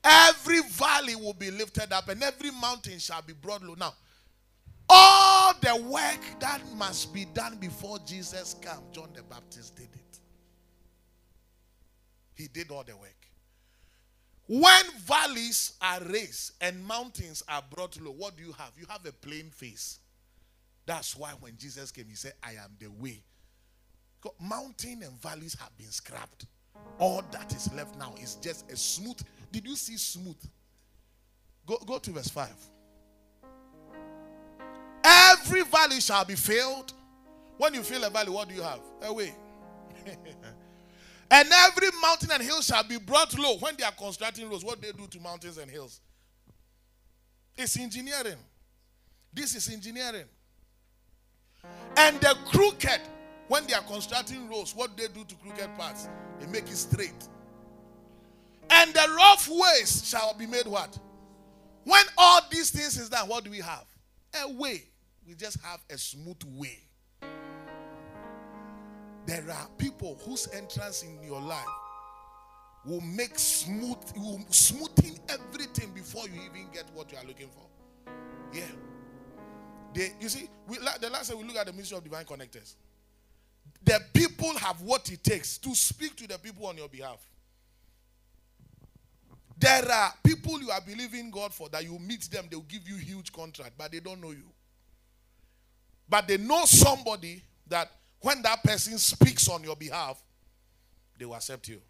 [0.03, 3.75] Every valley will be lifted up and every mountain shall be brought low.
[3.77, 3.93] Now,
[4.89, 10.19] all the work that must be done before Jesus came, John the Baptist did it.
[12.35, 13.13] He did all the work.
[14.47, 18.71] When valleys are raised and mountains are brought low, what do you have?
[18.79, 19.99] You have a plain face.
[20.85, 23.23] That's why when Jesus came, he said, I am the way.
[24.39, 26.45] Mountain and valleys have been scrapped.
[26.99, 29.19] All that is left now is just a smooth.
[29.51, 30.37] Did you see smooth?
[31.65, 32.49] Go, go to verse 5.
[35.03, 36.93] Every valley shall be filled.
[37.57, 38.79] When you fill a valley, what do you have?
[39.03, 39.33] A way.
[41.31, 43.57] and every mountain and hill shall be brought low.
[43.57, 45.99] When they are constructing roads, what they do to mountains and hills?
[47.57, 48.37] It's engineering.
[49.33, 50.25] This is engineering.
[51.97, 53.01] And the crooked,
[53.47, 56.09] when they are constructing roads, what do they do to crooked parts?
[56.39, 57.27] They make it straight.
[58.69, 60.97] And the rough ways shall be made what?
[61.83, 63.85] When all these things is done, what do we have?
[64.43, 64.83] A way.
[65.25, 66.79] We just have a smooth way.
[69.25, 71.65] There are people whose entrance in your life
[72.85, 78.13] will make smooth, will smoothen everything before you even get what you are looking for.
[78.53, 78.63] Yeah.
[79.93, 82.75] They, you see, we, the last time we look at the ministry of divine connectors,
[83.83, 87.19] the people have what it takes to speak to the people on your behalf.
[89.59, 92.95] There are people you are believing God for that you meet them, they'll give you
[92.95, 94.43] huge contract, but they don't know you.
[96.09, 97.91] But they know somebody that
[98.21, 100.21] when that person speaks on your behalf,
[101.17, 101.81] they will accept you.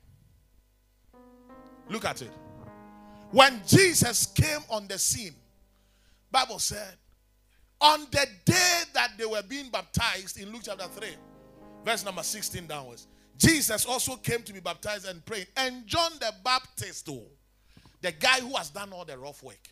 [1.89, 2.31] Look at it.
[3.31, 5.35] When Jesus came on the scene,
[6.31, 6.95] Bible said,
[7.79, 11.09] on the day that they were being baptized in Luke chapter 3,
[11.87, 13.07] verse number 16 downwards,
[13.37, 15.47] Jesus also came to be baptized and prayed.
[15.55, 17.23] And John the Baptist, though,
[18.01, 19.69] the guy who has done all the rough work,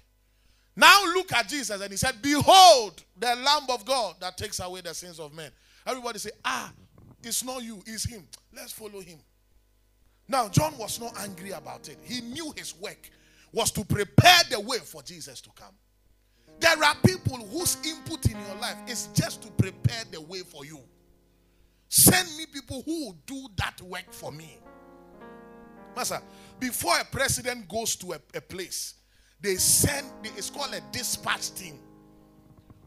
[0.77, 4.79] now look at Jesus and he said, Behold, the Lamb of God that takes away
[4.79, 5.51] the sins of men.
[5.85, 6.71] Everybody say, Ah,
[7.21, 8.23] it's not you, it's him.
[8.55, 9.19] Let's follow him.
[10.29, 11.97] Now, John was not angry about it.
[12.01, 13.09] He knew his work
[13.51, 15.73] was to prepare the way for Jesus to come.
[16.61, 20.65] There are people whose input in your life is just to prepare the way for
[20.65, 20.79] you.
[21.97, 24.57] Send me people who will do that work for me.
[25.95, 26.21] Master,
[26.59, 28.95] before a president goes to a, a place,
[29.39, 31.79] they send, it's called a dispatch team.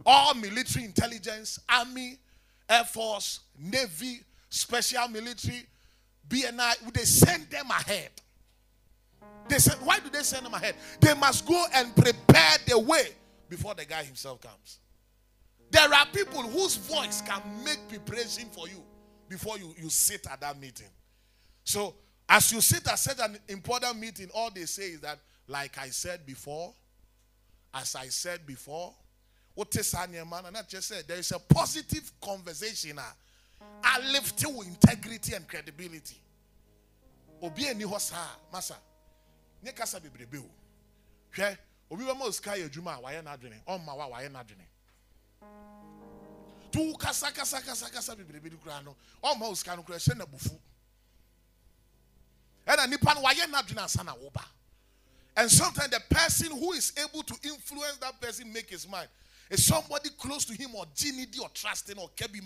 [0.04, 2.18] All military intelligence, army,
[2.68, 5.64] air force, navy, special military,
[6.28, 8.11] BNI, they send them ahead.
[9.48, 10.74] They said, why do they send them ahead?
[11.00, 13.06] They must go and prepare the way
[13.48, 14.80] before the guy himself comes.
[15.70, 18.82] There are people whose voice can make preparation for you
[19.29, 20.89] before you, you sit at that meeting.
[21.64, 21.95] So,
[22.29, 25.89] as you sit at such an important meeting, all they say is that like I
[25.89, 26.72] said before,
[27.74, 28.93] as I said before,
[29.55, 30.47] what is man?
[30.47, 32.99] And I just said there is a positive conversation.
[32.99, 33.14] Ah,
[33.83, 36.16] I lift you integrity and credibility.
[37.43, 38.74] Obi eni hɔ saa masa
[39.62, 40.51] nye kasa bebrebe o
[41.35, 41.57] hwɛ
[41.91, 44.66] obi bɛ ma osika yɛ adwuma a wayɛ n'adwene ɔmma wa wayɛ n'adwene
[46.70, 48.24] tu kasa kasa kasa kasa no
[48.84, 48.96] no
[52.76, 54.44] na nipa no na woba.
[55.36, 59.08] And sometimes the person who is able to influence that person make his mind
[59.50, 62.40] is somebody close to him or genidi or trusting or kebi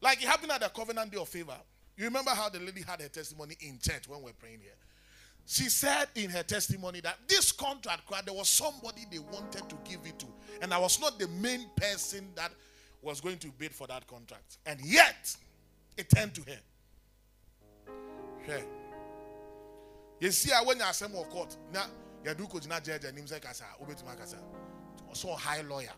[0.00, 1.56] Like it happened at the covenant day of favor.
[1.96, 4.72] You remember how the lady had her testimony in church when we are praying here?
[5.46, 10.00] She said in her testimony that this contract, there was somebody they wanted to give
[10.04, 10.26] it to.
[10.62, 12.50] And I was not the main person that
[13.02, 14.58] was going to bid for that contract.
[14.64, 15.36] And yet,
[15.96, 17.92] it turned to her.
[18.42, 18.64] Okay
[20.24, 21.86] yɛsi a woanya asɛm wɔ court na
[22.24, 24.38] yɛde kɔgyina gyagya anim sɛ kasa wobɛtumi akasa
[25.10, 25.92] ɔsɛ high lawyer.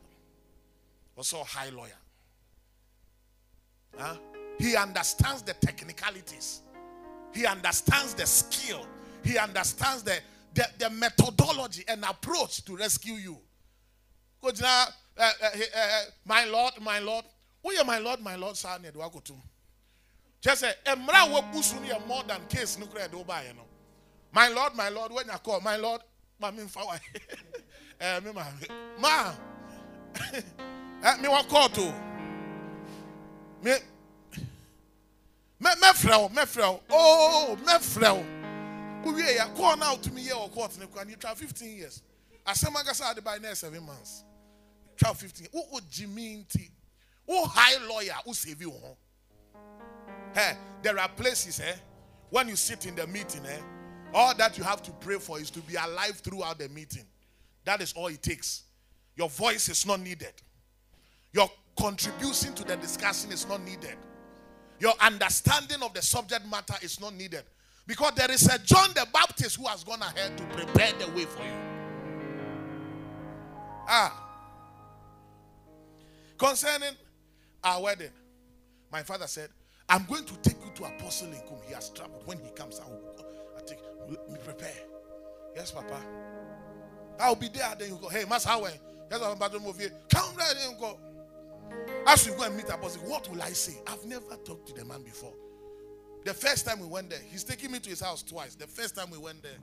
[1.16, 1.98] Ɔsɛ high lawyer.
[4.58, 6.62] He understands the technicalities.
[7.32, 8.86] He understands the skill
[9.26, 10.18] he understands the,
[10.54, 13.38] the, the methodology and approach to rescue you.
[14.44, 14.86] Uh,
[15.18, 17.24] uh, uh, my lord my lord.
[17.64, 19.40] Woyɛ my lord my lord saa ne ɛde wakɔtom
[20.40, 23.62] kyɛ sɛ mmara a yɛ more than case no kora ɛde wobaeɛ no.
[24.36, 26.02] My Lord, my Lord, when I call, my Lord,
[26.38, 26.82] my mean for
[28.00, 28.44] eh, me ma,
[29.00, 29.32] ma,
[31.02, 31.94] eh, me what call to.
[33.62, 33.72] Me,
[35.58, 38.22] me, me frel, me frel, oh, me frel.
[39.14, 42.02] Ya call now to me here or court, and you try 15 years.
[42.52, 44.24] Said, my guys, I by next seven months.
[44.96, 45.48] Try 15.
[45.52, 46.46] Who would Jimmy
[47.26, 48.72] Who high lawyer who save you?
[50.34, 51.74] Hey, there are places, eh?
[52.30, 53.58] When you sit in the meeting, eh?
[54.14, 57.04] All that you have to pray for is to be alive throughout the meeting.
[57.64, 58.62] That is all it takes.
[59.16, 60.32] Your voice is not needed.
[61.32, 63.96] Your contribution to the discussion is not needed.
[64.78, 67.42] Your understanding of the subject matter is not needed.
[67.86, 71.24] Because there is a John the Baptist who has gone ahead to prepare the way
[71.24, 71.52] for you.
[73.88, 74.22] Ah.
[76.36, 76.94] Concerning
[77.62, 78.10] our wedding,
[78.90, 79.50] my father said,
[79.88, 81.58] I'm going to take you to Apostle Lincoln.
[81.66, 82.26] He has traveled.
[82.26, 83.00] When he comes, I will
[83.56, 83.78] I take
[84.08, 84.74] let me prepare.
[85.54, 86.00] Yes, Papa.
[87.20, 87.72] I'll be there.
[87.78, 88.78] Then you go, hey, Master Howard.
[89.10, 89.92] Yes, I'm about to move here.
[90.12, 90.98] Come right and go.
[92.06, 93.78] As we go and meet Apostle, what will I say?
[93.86, 95.32] I've never talked to the man before.
[96.26, 98.56] The first time we went there, he's taking me to his house twice.
[98.56, 99.58] The first time we went there,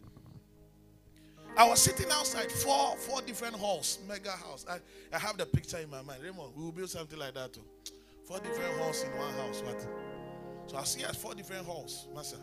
[1.57, 4.65] I was sitting outside, four four different halls, mega house.
[4.69, 4.77] I,
[5.13, 6.23] I have the picture in my mind.
[6.23, 7.65] Raymond, we will build something like that too.
[8.25, 9.61] Four different halls in one house.
[9.61, 9.85] What?
[10.67, 12.37] So I see us four different halls, master.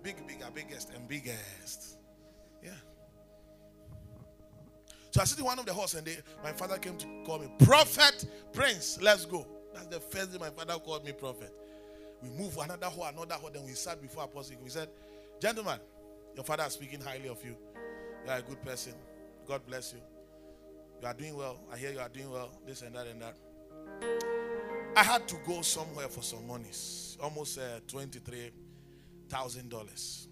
[0.00, 1.96] Big, bigger, biggest, and biggest.
[2.62, 2.70] Yeah.
[5.10, 7.40] So I sit in one of the halls, and they, my father came to call
[7.40, 9.00] me prophet, prince.
[9.02, 9.44] Let's go.
[9.74, 11.52] That's the first day my father called me prophet.
[12.24, 13.50] We move another hall, another hall.
[13.52, 14.56] Then we sat before Apostle.
[14.64, 14.88] We said,
[15.40, 15.78] Gentlemen,
[16.34, 17.54] your father is speaking highly of you.
[18.24, 18.94] You are a good person.
[19.46, 20.00] God bless you.
[21.02, 21.60] You are doing well.
[21.70, 22.50] I hear you are doing well.
[22.66, 23.36] This and that and that.
[24.96, 28.52] I had to go somewhere for some monies, almost uh, twenty-three
[29.28, 30.28] thousand dollars.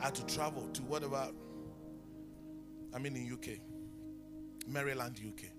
[0.00, 1.28] I had to travel to whatever.
[2.94, 3.58] I mean, in UK,
[4.66, 5.50] Maryland, UK.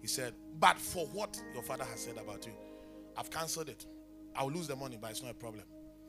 [0.00, 2.52] He said, "But for what your father has said about you,
[3.16, 3.84] I've cancelled it.
[4.36, 5.64] I'll lose the money, but it's not a problem.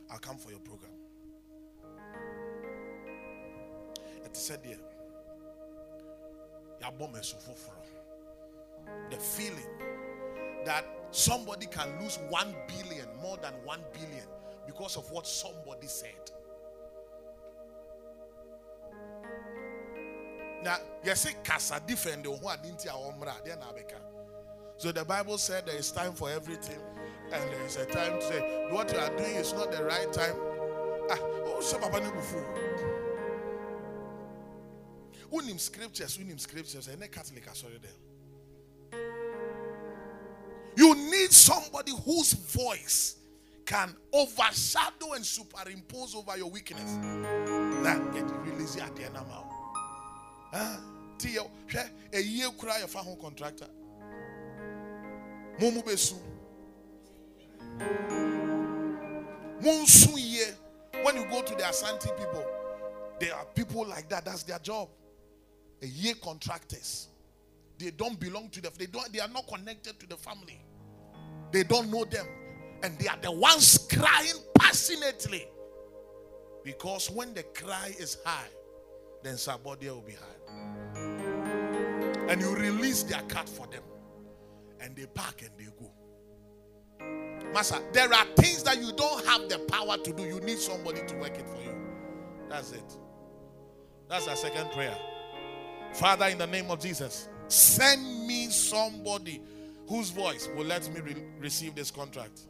[0.09, 0.91] I'll come for your program."
[4.25, 4.77] It said there,
[9.09, 9.67] the feeling
[10.65, 14.27] that somebody can lose one billion, more than one billion,
[14.65, 16.31] because of what somebody said.
[20.63, 22.23] Now, you say Casa different
[24.77, 26.79] So the Bible said there is time for everything,
[27.33, 30.11] and there is a time to say what you are doing is not the right
[30.11, 30.35] time.
[31.09, 31.99] Ah, oh, so Papa.
[35.31, 38.99] Unim scriptures, unim scriptures, and Catholic are sorry there.
[40.75, 43.17] You need somebody whose voice
[43.65, 46.95] can overshadow and superimpose over your weakness.
[47.83, 49.27] That get release at the end of
[50.53, 50.79] Ah,
[52.13, 53.67] a year cry of a home contractor.
[55.59, 56.15] Mumu besu.
[61.03, 62.45] When you go to the Asante people,
[63.19, 64.25] there are people like that.
[64.25, 64.89] That's their job.
[65.81, 67.07] A year contractors.
[67.79, 68.69] They don't belong to the.
[68.77, 69.11] They don't.
[69.11, 70.61] They are not connected to the family.
[71.51, 72.27] They don't know them,
[72.83, 75.47] and they are the ones crying passionately.
[76.63, 78.49] Because when the cry is high,
[79.23, 80.99] then somebody will be high.
[82.29, 83.83] And you release their cat for them,
[84.79, 85.80] and they park and they go.
[87.53, 90.23] Master, there are things that you don't have the power to do.
[90.23, 91.75] You need somebody to work it for you.
[92.49, 92.97] That's it.
[94.09, 94.97] That's our second prayer.
[95.93, 99.41] Father, in the name of Jesus, send me somebody
[99.87, 102.41] whose voice will let me re- receive this contract.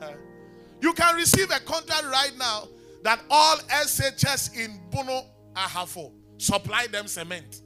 [0.82, 2.66] You can receive a contract right now
[3.04, 5.22] that all SHS in Bono
[5.54, 7.62] Ahafo supply them cement.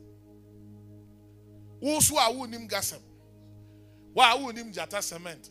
[1.83, 3.01] Wosu a unim gasem.
[4.13, 5.49] Wa unim jata cement.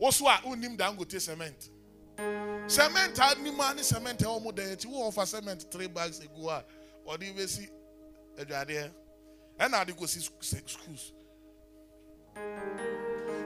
[0.00, 1.70] Wosu a unim dangote cement.
[2.70, 4.74] Cement had ni money cement e omo dey.
[4.76, 5.66] Ti wo offer cement?
[5.70, 6.64] Three bags ago a
[8.38, 8.90] aduade
[9.60, 11.12] and now they go see schools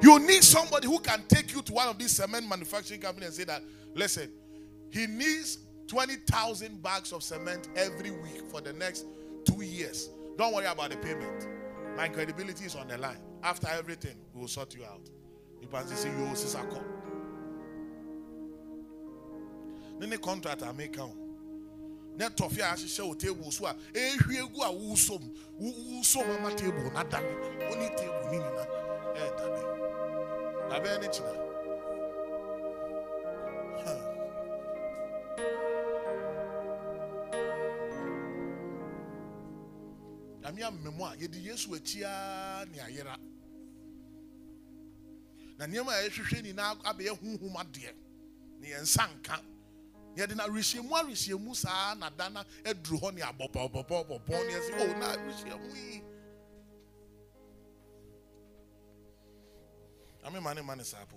[0.02, 3.34] you need somebody who can take you to one of these cement manufacturing companies and
[3.36, 3.62] say that
[3.94, 4.30] listen
[4.90, 9.04] he needs 20,000 bags of cement every week for the next
[9.44, 10.10] two years.
[10.38, 11.46] Don't worry about the payment.
[11.96, 13.16] My credibility is on the line.
[13.42, 15.08] After everything we will sort you out
[15.62, 16.82] you can say you sisako
[19.98, 21.14] then the contract I make count.
[22.18, 26.90] Na tɔfe a ahyehyɛ wɔ table so a ehwie egu a wusom wusom ama table
[26.92, 27.24] na dame
[27.70, 28.66] wɔne table ne nyina
[29.14, 29.60] ɛyɛ dame
[30.74, 31.52] abɛɛ ne kyina
[40.52, 43.16] nyame amemmɔ a yɛde yesu akyiaa ne ayera
[45.58, 47.94] na nneɛma a yɛhwehwɛ nyinaa abɛyɛ huhum adeɛ.
[48.60, 49.40] Ne yɛnsa nka.
[50.16, 54.98] Yɛde na rehyiamu arehyiamu saa na da na aduru hɔ ne abɔbɔbɔbɔbɔ ne yɛsɛ o
[54.98, 56.02] na oh, rehyiamu yi.
[60.24, 61.16] Ame ma ne ma ne saa po.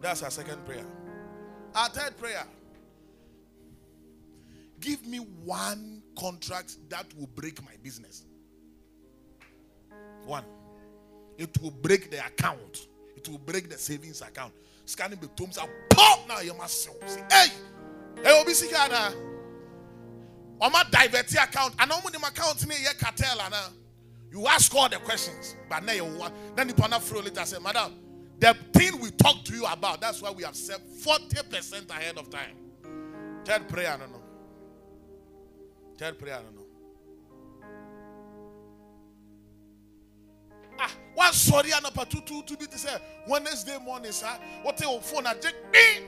[0.00, 0.86] That's our second prayer.
[1.74, 2.46] Our third prayer.
[4.80, 8.24] Give me one contract that will break my business.
[10.26, 10.44] One
[11.38, 12.86] it will break the account
[13.24, 14.52] it will break the savings account.
[14.84, 16.90] Scanning the tombs out, pop now you must see.
[17.30, 17.46] Hey,
[18.22, 19.10] hey, obi sika na.
[20.60, 23.70] Oma divert account, and omo dem account ni ye cartel ana.
[24.30, 26.34] You ask all the questions, but now you want.
[26.54, 27.94] Then the partner throw later say, Madam,
[28.40, 32.28] the thing we talked to you about, that's why we have set 40% ahead of
[32.30, 32.56] time.
[33.44, 34.22] Third prayer, I don't know.
[35.96, 36.63] Third prayer, I don't know.
[40.78, 42.96] Ah, one sorry, and a two two to be to say
[43.28, 44.28] Wednesday morning, sir.
[44.62, 45.26] What your phone?
[45.26, 46.04] I just bing.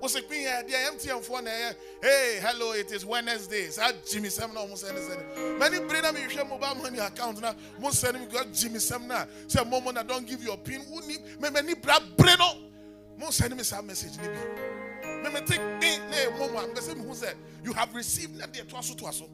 [0.00, 0.62] What's the queen here?
[0.64, 1.74] The MTN phone here.
[2.00, 3.68] Hey, hello, it is Wednesday.
[3.68, 5.58] Sir Jimmy Sam no almost anything.
[5.58, 7.54] Many bring me share mobile money account now.
[7.80, 9.26] Most send me got Jimmy Sam now.
[9.48, 10.82] Say, Momo, na don't give you a pin.
[10.82, 11.50] Who need me?
[11.50, 12.70] Many bra breno.
[13.18, 14.18] Most send me some message.
[14.22, 15.98] Me me take me.
[16.38, 19.28] Momo, I'm saying who said you have received that they twaso twaso.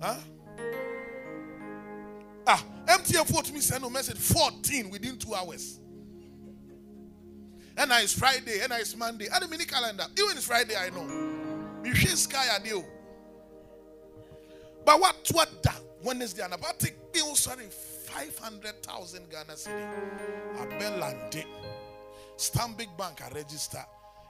[0.00, 0.16] Huh?
[2.52, 2.64] Ah,
[3.26, 5.78] phone to me send a message 14 within two hours.
[7.76, 9.28] And it's Friday, and it's Monday.
[9.32, 10.04] And the mini calendar.
[10.18, 11.06] Even it's Friday, I know.
[11.84, 12.84] You should sky a deal.
[14.84, 20.60] But what what that Wednesday and about take bill sorry 500,000 Ghana cedi.
[20.60, 21.44] A Belande.
[22.36, 23.84] Stanbic Bank a register.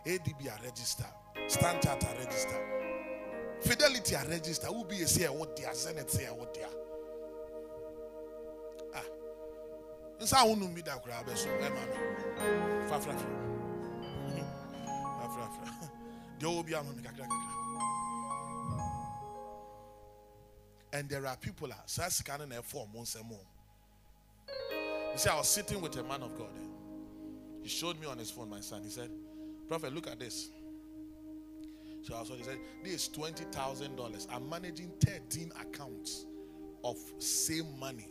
[0.06, 1.06] ADB a register.
[1.48, 2.60] Standard a register.
[3.62, 4.66] Fidelity a register.
[4.66, 6.79] Who be a say what they are Zenith say what they are.
[10.20, 11.00] Nsa ahụ num da
[11.34, 11.48] so
[12.88, 13.40] fafrafra
[16.40, 17.56] deɛ bi ama mi kakra kakra.
[20.92, 23.38] And there are people a saa sika no na ɛfɔ ɔmo nsɛm o.
[25.12, 26.50] You see i was sitting with a man of god.
[27.62, 28.82] He showed me on his phone my son.
[28.82, 29.10] He said
[29.68, 30.50] prophet look at this.
[32.02, 34.26] So I saw he said this is twenty thousand dollars.
[34.30, 36.26] I'm managing 13 accounts
[36.82, 38.08] of same money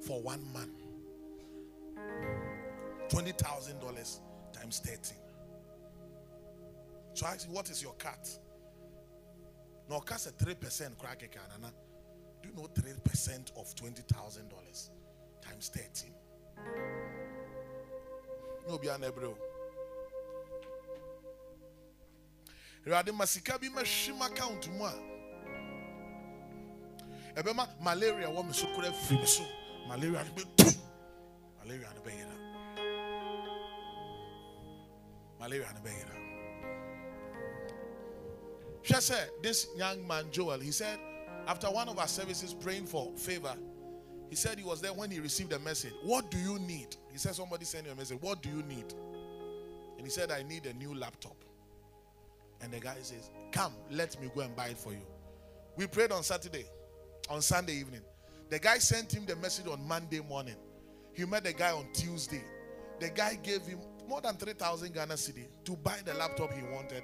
[0.00, 0.68] for one man
[3.12, 4.20] $20,000
[4.52, 5.18] times 13.
[7.14, 8.28] So I asked What is your cut?
[9.90, 11.28] No, cut a 3% crack a
[12.42, 14.90] Do you know 3% of $20,000
[15.42, 16.10] times 13?
[18.68, 19.36] No, be an ebro.
[22.86, 24.84] Rade masika bi mahwim account mu
[27.36, 29.44] a malaria wɔ me so kora firi so
[29.88, 30.76] malaria no bɛtu
[31.60, 31.88] malaria
[35.42, 36.16] malaria no bɛyera
[38.84, 40.98] hwɛ sɛ this young man joel he said
[41.48, 43.56] after one of our services praying for favor
[44.32, 45.92] he said he was there when he received a message.
[46.04, 46.96] What do you need?
[47.10, 48.16] He said somebody sent you a message.
[48.22, 48.94] What do you need?
[49.98, 51.36] And he said i need a new laptop.
[52.62, 55.04] And the guy says come let me go and buy it for you.
[55.76, 56.64] We prayed on saturday
[57.28, 58.00] on sunday evening.
[58.48, 60.56] The guy sent him the message on monday morning.
[61.12, 62.42] He met the guy on Tuesday.
[63.00, 63.80] The guy gave him
[64.12, 67.02] more than 3,000 Ghana cedi to buy the laptop he wanted.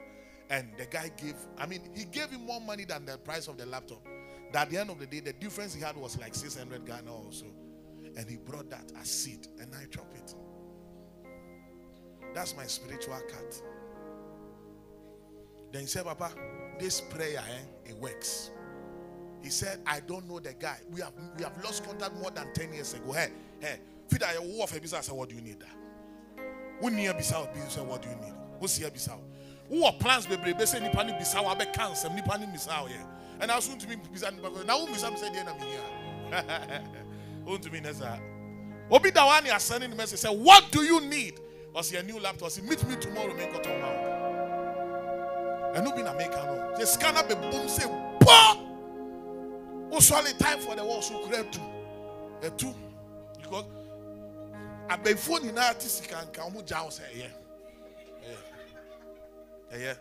[0.50, 3.56] And the guy gave, I mean, he gave him more money than the price of
[3.56, 4.02] the laptop.
[4.52, 7.10] That at the end of the day, the difference he had was like 600 Ghana
[7.10, 7.46] or so.
[8.14, 10.34] And he brought that as seed, and I chop it.
[12.34, 13.62] That's my spiritual cut.
[15.72, 16.30] Then he said, Papa,
[16.78, 18.50] this prayer, eh, it works.
[19.42, 20.78] He said, I don't know the guy.
[20.90, 23.12] We have we have lost contact more than 10 years ago.
[23.12, 23.30] Hey,
[23.60, 25.64] hey, feed I What do you need?
[26.80, 28.34] When near Bissau, say, What do you need?
[28.60, 29.18] Here Bissau?
[29.68, 30.52] Who are plans baby?
[30.52, 33.04] They say Nipani Bissau, I bet cancer, Nipani Bissau, yeah.
[33.40, 34.66] And I was soon to be Bissau.
[34.66, 36.82] Now, who Bissau said, Yeah, I'm here.
[37.46, 38.20] Who to me, Nessa?
[38.90, 40.18] Obi Dawani are sending the message.
[40.20, 41.40] Say, What do you need?
[41.80, 42.50] See a new laptop.
[42.50, 44.18] Say, Meet me tomorrow, make a turn now.
[45.74, 46.74] And no be na make no.
[46.78, 47.86] The scanner be boom say,
[48.20, 48.56] Bah!
[49.92, 51.60] Also, only time for the war so create two.
[52.42, 52.74] A two.
[53.40, 53.64] Because
[54.88, 57.30] abɛnfoɔ nyinaa te sika nka ɔmo gya wo sɛ ɛyɛ.
[59.72, 59.96] Ɛyɛ.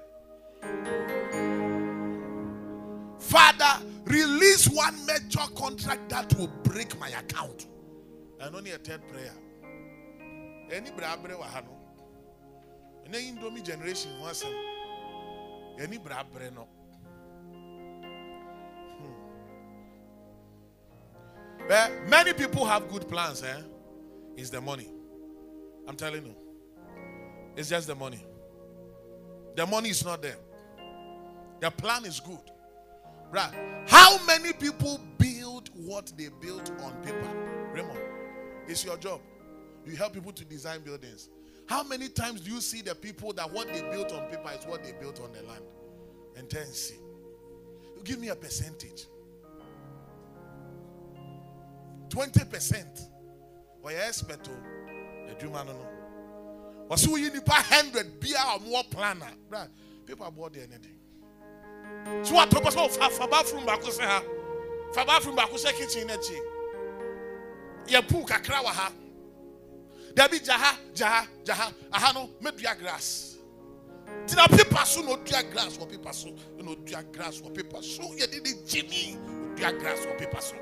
[3.19, 7.67] Father release one major contract that will break my account.
[8.39, 9.33] And only a third prayer.
[10.69, 11.73] Ɛni bere abere wɔ ha no.
[13.17, 14.53] Indomie generation ho asɛm.
[15.79, 16.67] Ɛni bere no.
[21.67, 23.61] But many people have good plans, eh?
[24.37, 24.87] It's the money.
[25.87, 26.35] I'm telling you.
[27.55, 28.23] It's just the money.
[29.55, 30.37] The money is not there.
[31.59, 32.37] The plan is good.
[33.31, 33.51] Right?
[33.87, 37.27] How many people build what they built on paper?
[37.73, 37.99] Raymond,
[38.67, 39.19] it's your job.
[39.85, 41.29] You help people to design buildings.
[41.65, 44.65] How many times do you see the people that what they built on paper is
[44.65, 45.63] what they built on the land?
[46.37, 46.95] And then see.
[48.03, 49.07] Give me a percentage.
[52.09, 53.09] 20%
[53.87, 55.87] or expert oh, adwuma no no.
[56.89, 59.67] Ɔsɛ woyi nipa hundred bia a ɔmowɔ plan a bra
[60.05, 64.01] paper boɔ deɛ ne de so watɔ pɛ sɛ oh, ɔfa fa bathroom baako sɛ
[64.03, 64.23] ha.
[64.93, 66.39] Fa bathroom kitchen no akyi
[67.87, 68.91] yɛ pool kakra wɔ ha.
[70.13, 73.37] Dabi gya ha gya ha gya ha aha no mɛdua grass.
[74.25, 78.03] Tina paper so na odua grass wɔ paper so na odua grass wɔ paper so
[78.03, 79.17] yɛde ne gyini
[79.55, 80.55] odua grass wɔ paper so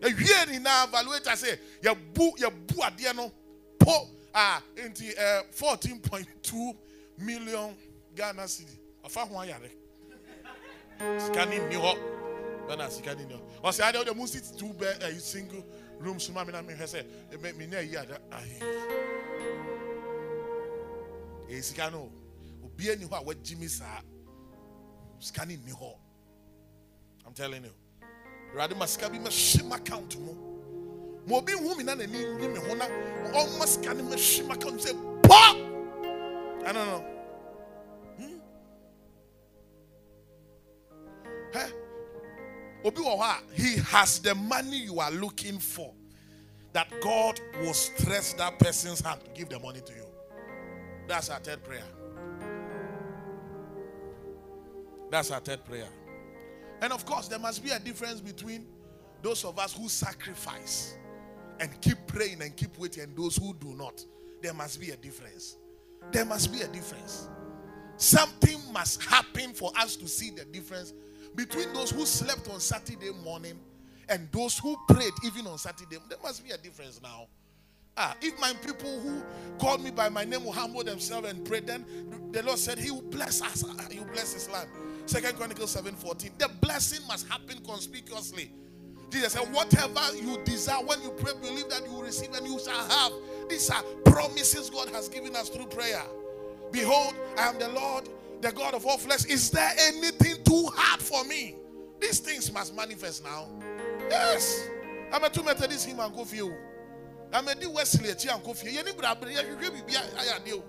[0.00, 3.32] ewie nyinaa evaluator sɛ yɛbu yɛbu adeɛ no
[3.78, 6.74] po a nti ɛɛ fourteen point two
[7.18, 7.76] million
[8.14, 8.76] ghana cedi.
[9.04, 9.70] Ɔfa ho ayare.
[11.18, 11.94] Sika ni ni hɔ.
[12.68, 13.60] Bɛna sika ni ni hɔ.
[13.62, 15.64] Ɔsɛ adeɛ ɔde mu sit two bɛ eh, ɛyi single
[15.98, 18.58] room suma mi na mi hwɛ sɛ eh, ɛmɛ mi na yi ada ahe.
[21.48, 22.10] Ɛyɛ sika no
[22.64, 24.00] obi ani hɔ a wagyi mi saa.
[25.18, 25.96] Sika ni ni hɔ.
[27.26, 27.70] I'm telling you
[28.52, 30.34] awurade ma sika bi mɛhyɛ m account mu
[31.26, 32.86] ma obi hu mi na n'ani nye me ho na
[33.32, 34.92] ɔma sika no mɛhyɛ m account mu sɛ
[35.22, 35.40] pɔ
[36.64, 37.04] ɛno no
[38.18, 38.38] Hmm?
[42.84, 43.00] Obi
[43.54, 45.92] he has the money you are looking for
[46.72, 50.06] that god will stress that person's hand to give the money to you.
[51.08, 51.82] That's our third prayer.
[55.10, 55.88] That's our third prayer
[56.80, 58.66] and of course, there must be a difference between
[59.22, 60.96] those of us who sacrifice
[61.60, 64.04] and keep praying and keep waiting and those who do not.
[64.42, 65.56] There must be a difference.
[66.10, 67.28] There must be a difference.
[67.98, 70.94] Something must happen for us to see the difference
[71.34, 73.60] between those who slept on Saturday morning
[74.08, 75.98] and those who prayed even on Saturday.
[76.08, 77.26] There must be a difference now.
[77.96, 79.22] Ah, if my people who
[79.58, 81.84] called me by my name will humble themselves and pray, then
[82.32, 83.64] the Lord said He will bless us.
[83.90, 84.70] He will bless His land.
[85.10, 86.30] Second Chronicles 7:14.
[86.38, 88.52] The blessing must happen conspicuously.
[89.10, 92.60] Jesus said, Whatever you desire, when you pray, believe that you will receive and you
[92.60, 93.12] shall have.
[93.48, 96.02] These are promises God has given us through prayer.
[96.70, 98.08] Behold, I am the Lord,
[98.40, 99.24] the God of all flesh.
[99.24, 101.56] Is there anything too hard for me?
[102.00, 103.48] These things must manifest now.
[104.08, 104.68] Yes.
[105.12, 106.54] I'm a two Methodist him and go for you.
[107.32, 110.62] I'm a D Wesley and go for you.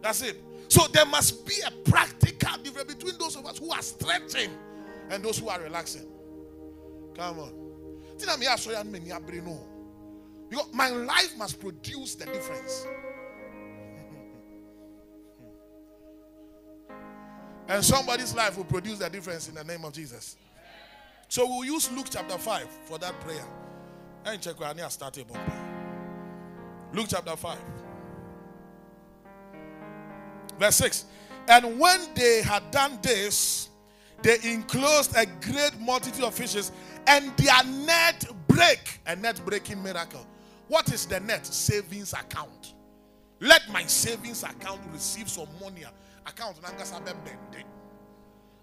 [0.00, 0.36] That's it.
[0.68, 4.50] So there must be a practical difference between those of us who are stretching
[5.10, 6.06] and those who are relaxing.
[7.16, 7.52] Come on.
[10.48, 12.86] Because my life must produce the difference.
[17.68, 20.36] and somebody's life will produce the difference in the name of Jesus.
[21.28, 23.44] So we'll use Luke chapter 5 for that prayer.
[24.40, 25.26] Check where I started.
[26.92, 27.58] Luke chapter 5.
[30.58, 31.04] Verse 6.
[31.48, 33.68] And when they had done this,
[34.22, 36.72] they enclosed a great multitude of fishes,
[37.06, 39.00] and their net break.
[39.06, 40.26] A net breaking miracle.
[40.68, 41.44] What is the net?
[41.44, 42.74] Savings account.
[43.40, 45.84] Let my savings account receive some money.
[46.26, 47.62] Account nangasa bende.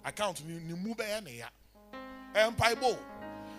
[0.03, 1.45] Account ni ni mu bɛyɛ ne ya.
[2.33, 2.75] Empire.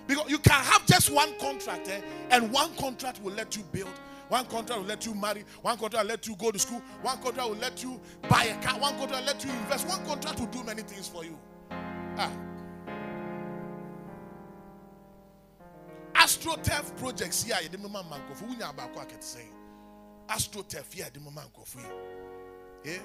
[0.06, 3.92] Because you can have just one contract, eh, and one contract will let you build,
[4.28, 7.18] one contract will let you marry, one contract will let you go to school, one
[7.18, 10.40] contract will let you buy a car, one contract will let you invest, one contract
[10.40, 11.38] will do many things for you.
[11.70, 12.30] Ah.
[16.14, 19.52] AstroTurf projects here, the mama manko for unya about quacket saying.
[20.28, 21.80] AstroTurf here, the mama manko for.
[22.84, 22.98] Yeah.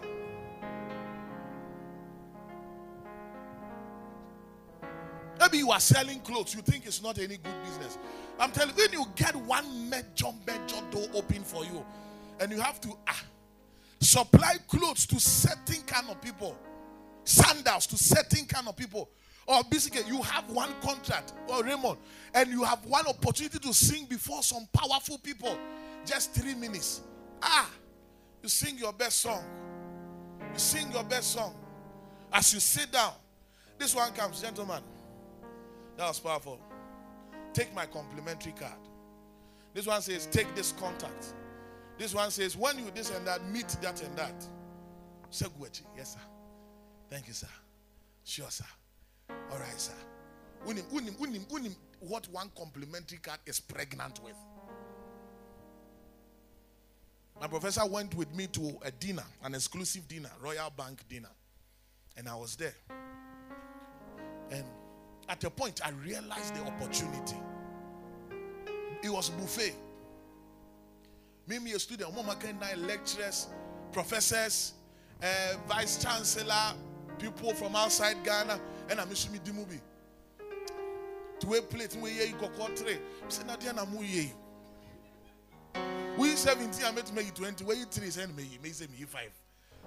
[5.39, 7.97] Maybe you are selling clothes, you think it's not any good business.
[8.39, 11.85] I'm telling you, when you get one major, major door open for you,
[12.39, 13.23] and you have to ah,
[13.99, 16.55] supply clothes to certain kind of people,
[17.23, 19.09] sandals to certain kind of people,
[19.47, 21.97] or basically you have one contract, or Raymond,
[22.33, 25.57] and you have one opportunity to sing before some powerful people,
[26.05, 27.01] just three minutes.
[27.41, 27.69] Ah,
[28.43, 29.43] you sing your best song.
[30.53, 31.55] You sing your best song.
[32.31, 33.13] As you sit down,
[33.77, 34.81] this one comes, gentlemen.
[35.97, 36.59] That was powerful.
[37.57, 38.77] Take my complimentary card.
[39.73, 41.33] This one says, take this contact.
[41.97, 44.47] This one says, when you this and that, meet that and that.
[45.31, 45.81] Segwechi.
[45.97, 46.19] Yes, sir.
[47.09, 47.47] Thank you, sir.
[48.23, 48.63] Sure, sir.
[49.51, 49.95] All right, sir.
[50.67, 54.35] Unim, unim, unim, unim, what one complimentary card is pregnant with.
[57.41, 61.31] My professor went with me to a dinner, an exclusive dinner, Royal Bank dinner.
[62.17, 62.75] And I was there.
[64.51, 64.63] And
[65.27, 67.35] at a point, I realized the opportunity.
[69.03, 69.75] It was buffet.
[71.47, 73.47] Mimi, a student, Mama nine lecturers,
[73.91, 74.73] professors,
[75.23, 76.73] uh, vice chancellor,
[77.17, 79.79] people from outside Ghana, and I'm Mishimi Dimubi.
[81.39, 82.97] To a plate, we ye go country.
[83.29, 84.33] Say, Nadia, ye.
[86.17, 87.63] We 17, I met me 20.
[87.63, 89.31] Where you three send me, me say me five.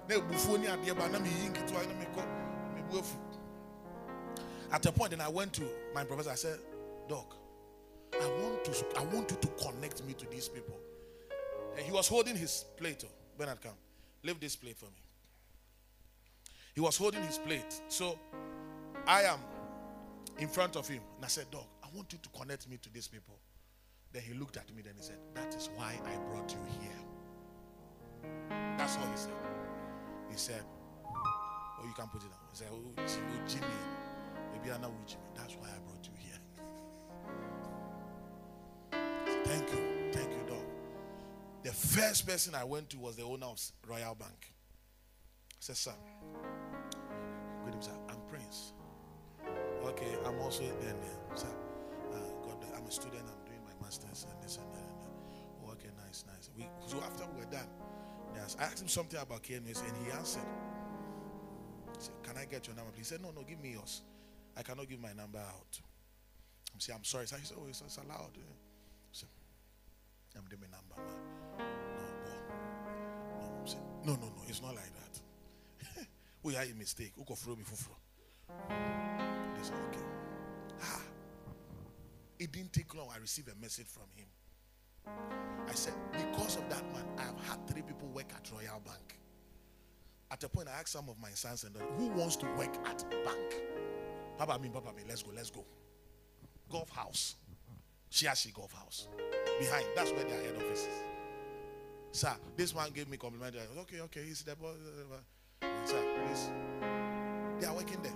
[0.07, 2.05] Na ebufuo ni adeɛ ba na me yi nketewa na me
[2.75, 3.17] me afu.
[4.71, 6.31] At a point, then I went to my professor.
[6.31, 6.59] I said,
[7.09, 7.35] Doc,
[8.19, 10.77] I want to I want you to connect me to these people.
[11.77, 13.03] And he was holding his plate.
[13.05, 13.71] Oh, Bernard, come.
[14.23, 15.01] Leave this plate for me.
[16.75, 17.81] He was holding his plate.
[17.87, 18.17] So
[19.07, 19.39] I am
[20.37, 21.01] in front of him.
[21.15, 23.35] And I said, Doc, I want you to connect me to these people.
[24.11, 24.81] Then he looked at me.
[24.81, 28.29] Then he said, That is why I brought you here.
[28.77, 29.31] That's all he said.
[30.29, 30.63] He said,
[31.05, 32.39] Oh, you can put it down.
[32.51, 33.65] He said, Oh, Jimmy.
[34.53, 35.23] Maybe I know Jimmy.
[35.35, 35.79] That's why I
[39.51, 39.83] Thank you.
[40.13, 40.63] Thank you, Doc.
[41.63, 44.39] The first person I went to was the owner of Royal Bank.
[44.47, 45.91] I said, Sir,
[47.65, 47.91] good evening, sir.
[48.07, 48.71] I'm Prince.
[49.83, 51.47] Okay, I'm also then, uh, sir.
[52.13, 52.15] Uh,
[52.47, 53.23] God, bless- I'm a student.
[53.27, 54.79] I'm doing my master's and this and that.
[54.87, 55.11] And that.
[55.65, 56.49] Oh, okay, nice, nice.
[56.57, 57.67] We, so after we were done,
[58.57, 60.47] I asked him something about KNS and he answered.
[61.97, 63.09] He said, Can I get your number, please?
[63.09, 64.01] He said, No, no, give me yours.
[64.55, 65.77] I cannot give my number out.
[66.73, 67.27] I said, I'm sorry.
[67.27, 68.31] sir." He said, Oh, it's, it's allowed.
[70.35, 70.69] I'm number, man.
[74.03, 74.05] No.
[74.05, 76.07] No, no, no, it's not like that.
[76.43, 77.13] we had a mistake.
[77.15, 80.03] Who throw me They said, okay.
[80.81, 81.01] Ah.
[82.39, 83.09] It didn't take long.
[83.13, 84.25] I received a message from him.
[85.67, 89.19] I said, because of that man, I have had three people work at Royal Bank.
[90.31, 92.73] At a point, I asked some of my sons and daughters, who wants to work
[92.87, 93.55] at bank?
[94.37, 95.63] Papa, me, Papa, me, let's go, let's go.
[96.71, 97.35] Golf house.
[98.11, 99.07] Shiashie Golf House.
[99.59, 99.85] Behind.
[99.95, 101.01] That's where their head office is.
[102.11, 103.55] Sir, this one gave me compliment.
[103.55, 104.75] I okay, okay, he's the boss.
[105.85, 106.49] Sir, please.
[107.59, 108.11] They are working there.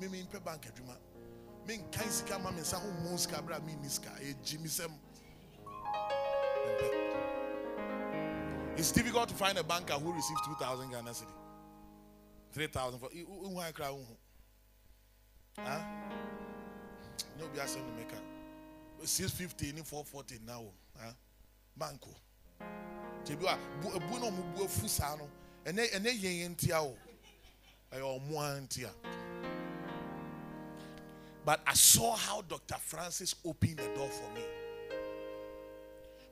[0.00, 0.96] Me me impe bank adwuma.
[1.68, 2.62] Me nkan sika ma me
[3.46, 4.10] bra me ni sika.
[4.20, 4.34] E.
[8.76, 11.32] It's difficult to find a banker who receives 2,000 Ghana cedi.
[12.52, 13.94] 3,000 for who I cry.
[15.58, 15.78] Huh?
[17.38, 18.31] No be asem to make
[19.08, 20.64] 650 in 440 now.
[20.98, 21.12] Huh?
[21.76, 22.10] Banco.
[23.24, 25.28] Tebi wa bu ebu na ɔmo bu afu saa no.
[25.64, 26.96] Ɛnɛ ɛnɛ yɛn yɛn tia o.
[27.92, 28.90] Ɛyɛ ɔmo antia.
[31.44, 32.76] But I saw how Dr.
[32.76, 34.44] Francis opened the door for me.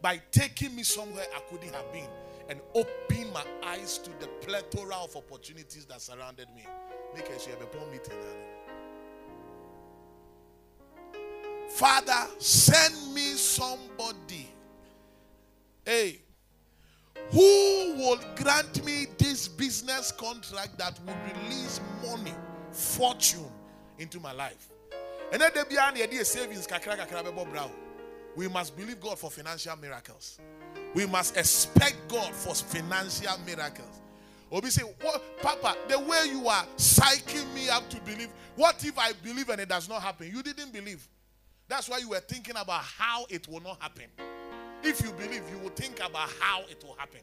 [0.01, 2.09] By taking me somewhere I couldn't have been
[2.49, 6.65] and opened my eyes to the plethora of opportunities that surrounded me.
[7.15, 8.17] Make a poor meeting.
[11.71, 14.49] Father, send me somebody.
[15.85, 16.21] Hey,
[17.31, 22.35] who will grant me this business contract that will release money,
[22.73, 23.47] fortune
[23.99, 24.69] into my life?
[25.33, 25.77] And then there be
[26.25, 27.71] savings kakra kakra bebo brown.
[28.37, 30.39] We must believe God for financial miracles.
[30.95, 34.01] We must expect God for financial miracles.
[34.51, 38.99] Obi say, what, Papa, the way you are psyching me up to believe, what if
[38.99, 40.29] I believe and it does not happen?
[40.35, 41.07] You didn't believe.
[41.71, 44.07] That's why you were thinking about how it will not happen.
[44.83, 47.21] If you believe, you will think about how it will happen.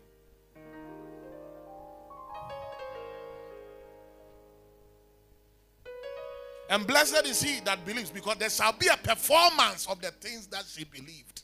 [6.69, 10.47] And blessed is he that believes, because there shall be a performance of the things
[10.47, 11.43] that she believed.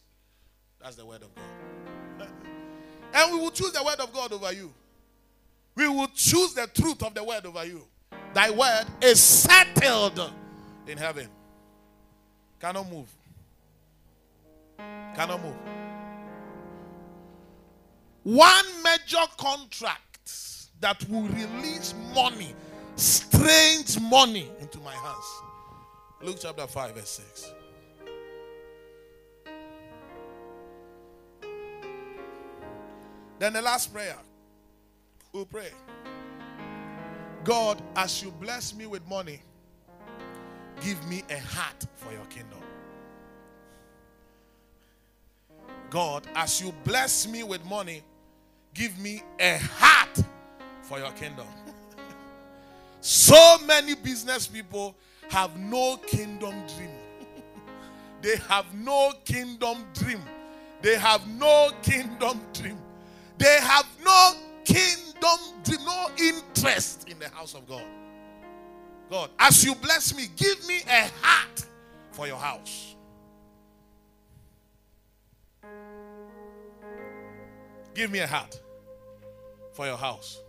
[0.81, 2.29] That's the word of God.
[3.13, 4.73] and we will choose the word of God over you.
[5.75, 7.85] We will choose the truth of the word over you.
[8.33, 10.31] Thy word is settled
[10.87, 11.27] in heaven.
[12.63, 13.13] Cannot move.
[14.77, 15.55] Cannot move.
[18.23, 22.55] One major contract that will release money,
[22.95, 25.25] strange money, into my hands.
[26.21, 27.51] Luke chapter 5, verse 6.
[33.39, 34.15] Then the last prayer.
[35.33, 35.71] We'll pray.
[37.43, 39.41] God, as you bless me with money,
[40.83, 42.59] give me a heart for your kingdom.
[45.89, 48.03] God, as you bless me with money,
[48.73, 50.23] give me a heart
[50.81, 51.45] for your kingdom.
[53.01, 54.95] so many business people
[55.29, 56.89] have no kingdom dream.
[58.21, 60.21] they have no kingdom dream.
[60.81, 62.77] They have no kingdom dream.
[63.37, 64.33] They have no
[64.65, 67.83] kingdom dream, no interest in the house of God.
[69.09, 71.65] God, as you bless me, give me a heart
[72.11, 72.95] for your house.
[77.93, 78.59] Give me a heart
[79.73, 80.39] for your house.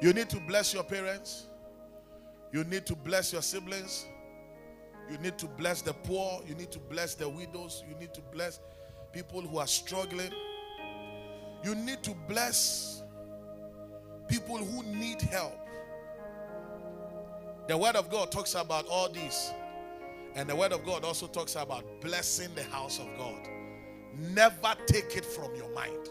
[0.00, 1.46] You need to bless your parents.
[2.52, 4.06] You need to bless your siblings.
[5.10, 6.42] You need to bless the poor.
[6.46, 7.84] You need to bless the widows.
[7.88, 8.60] You need to bless
[9.12, 10.30] people who are struggling.
[11.64, 13.02] You need to bless
[14.28, 15.58] people who need help.
[17.68, 19.50] The Word of God talks about all these.
[20.34, 23.48] And the Word of God also talks about blessing the house of God.
[24.18, 26.10] Never take it from your mind.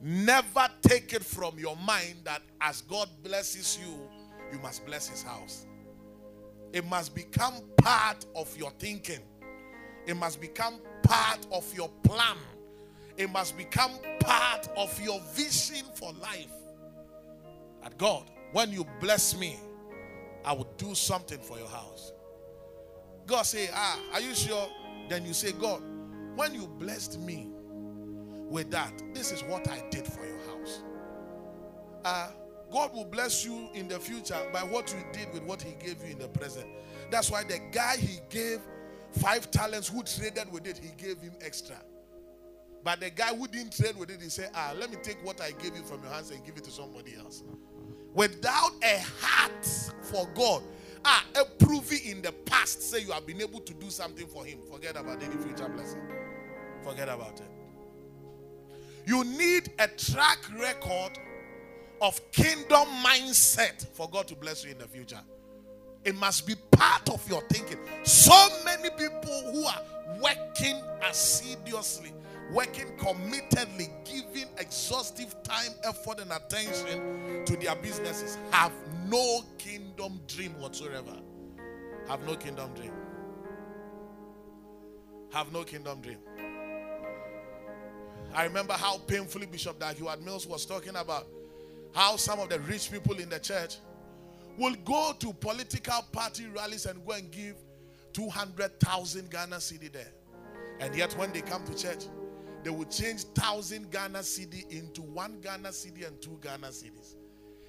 [0.00, 3.92] Never take it from your mind that as God blesses you,
[4.52, 5.66] you must bless His house.
[6.72, 9.20] It must become part of your thinking.
[10.06, 12.36] It must become part of your plan.
[13.16, 16.52] It must become part of your vision for life.
[17.82, 19.58] That God, when you bless me,
[20.44, 22.12] I will do something for your house.
[23.26, 24.68] God say, ah, are you sure?
[25.08, 25.82] Then you say, God,
[26.34, 27.50] when you blessed me
[28.48, 30.82] with that, this is what I did for your house.
[32.04, 32.32] Ah, uh,
[32.72, 36.02] God will bless you in the future by what you did with what He gave
[36.02, 36.66] you in the present.
[37.10, 38.60] That's why the guy He gave
[39.20, 41.76] five talents who traded with it, He gave him extra.
[42.84, 45.40] But the guy who didn't trade with it, he said, Ah, let me take what
[45.40, 47.42] I gave you from your hands and give it to somebody else.
[48.14, 49.66] Without a heart
[50.02, 50.62] for God,
[51.04, 54.44] ah, a proving in the past, say you have been able to do something for
[54.44, 54.58] Him.
[54.70, 56.02] Forget about any future blessing.
[56.82, 57.50] Forget about it.
[59.06, 61.18] You need a track record
[62.00, 65.20] of kingdom mindset for God to bless you in the future.
[66.04, 67.78] It must be part of your thinking.
[68.02, 69.80] So many people who are
[70.20, 72.12] working assiduously,
[72.52, 78.72] working committedly, giving exhaustive time, effort, and attention to their businesses have
[79.08, 81.16] no kingdom dream whatsoever.
[82.08, 82.92] Have no kingdom dream.
[85.32, 86.18] Have no kingdom dream.
[88.34, 91.26] I remember how painfully Bishop Dag Heward-Mills was talking about
[91.94, 93.76] how some of the rich people in the church
[94.58, 97.56] will go to political party rallies and go and give
[98.12, 100.12] 200,000 Ghana cedi there.
[100.80, 102.04] And yet, when they come to church,
[102.62, 107.16] they will change 1,000 Ghana cedi into one Ghana cedi and two Ghana cedis.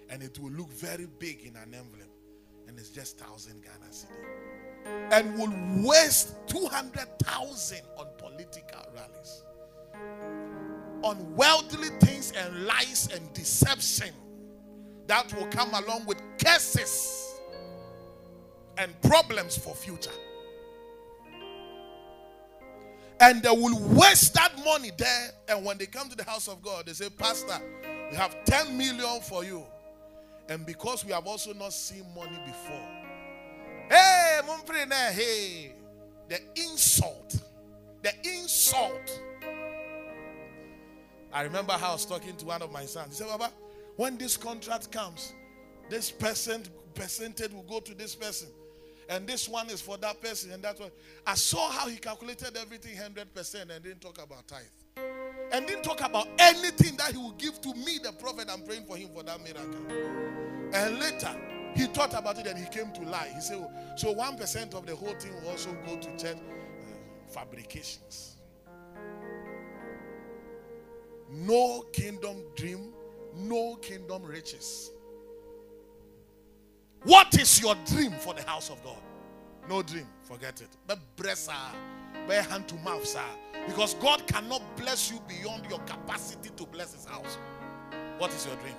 [0.10, 2.10] And it will look very big in an envelope.
[2.68, 5.12] And it's just 1,000 Ghana cedi.
[5.12, 9.44] And will waste 200,000 on political rallies
[11.04, 14.14] on worldly things and lies and deception
[15.06, 17.40] that will come along with curses
[18.78, 20.12] and problems for future.
[23.20, 25.30] And they will waste that money there.
[25.48, 27.60] And when they come to the house of God, they say, Pastor,
[28.12, 29.64] we have 10 million for you.
[30.50, 32.88] And because we have also not seen money before,
[33.90, 35.74] hey,
[36.28, 37.40] the insult,
[38.02, 39.22] the insult
[41.34, 43.18] I remember how I was talking to one of my sons.
[43.18, 43.52] He said, Baba,
[43.96, 45.34] when this contract comes,
[45.90, 48.50] this percent percentage will go to this person.
[49.10, 50.92] And this one is for that person and that one.
[51.26, 54.64] I saw how he calculated everything 100% and didn't talk about tithe.
[55.52, 58.50] And didn't talk about anything that he would give to me, the prophet.
[58.52, 59.86] I'm praying for him for that miracle.
[60.74, 61.36] And later,
[61.76, 63.32] he thought about it and he came to lie.
[63.34, 68.38] He said, So 1% of the whole thing will also go to church uh, fabrications.
[71.30, 72.94] No kingdom dream,
[73.36, 74.92] no kingdom riches.
[77.04, 78.98] What is your dream for the house of God?
[79.70, 80.70] No dream, forget it.
[80.88, 81.76] But bless her,
[82.28, 83.22] but hand to mouth, sir.
[83.68, 87.38] Because God cannot bless you beyond your capacity to bless his house.
[88.18, 88.76] What is your dream?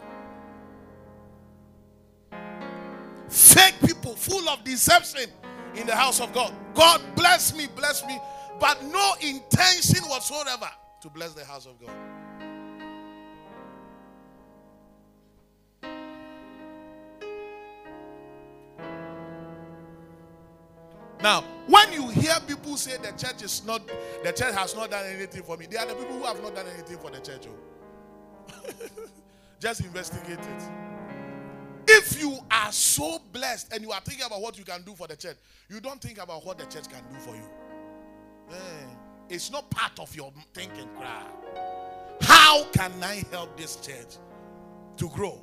[3.29, 5.31] Fake people full of deception
[5.75, 6.53] in the house of God.
[6.75, 8.19] God bless me, bless me,
[8.61, 10.71] but no intention whatsoever
[11.01, 11.95] to bless the house of God.
[21.25, 23.81] Now, when you hear people say the church is not,
[24.23, 26.55] the church has not done anything for me, they are the people who have not
[26.55, 27.47] done anything for the church.
[27.49, 28.71] Oh.
[29.59, 30.63] Just investigate it.
[31.89, 35.07] If you are so blessed and you are thinking about what you can do for
[35.07, 35.39] the church,
[35.71, 37.49] you don't think about what the church can do for you.
[38.51, 38.87] Eh,
[39.31, 40.91] it's not part of your thinking.
[42.21, 44.19] How can I help this church
[44.99, 45.41] to grow?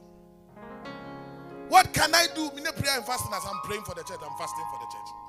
[1.70, 2.52] What can I do?
[2.52, 5.21] Prayer and fasting as I'm praying for the church, I'm fasting for the church.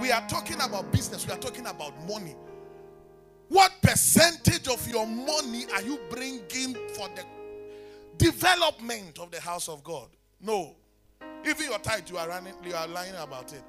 [0.00, 2.34] We are talking about business, we are talking about money.
[3.48, 7.24] What percentage of your money are you bringing for the
[8.16, 10.08] development of the house of God?
[10.40, 10.76] No.
[11.44, 13.62] Even your tithe, you are running, you are lying about it.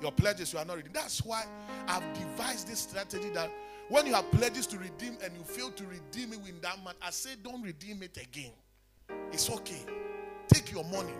[0.00, 0.92] Your pledges, you are not reading.
[0.92, 1.44] That's why
[1.86, 3.50] I've devised this strategy that
[3.88, 6.96] when you have pledges to redeem and you fail to redeem it in that month,
[7.02, 8.52] I say don't redeem it again.
[9.32, 9.82] It's okay.
[10.48, 11.12] Take your money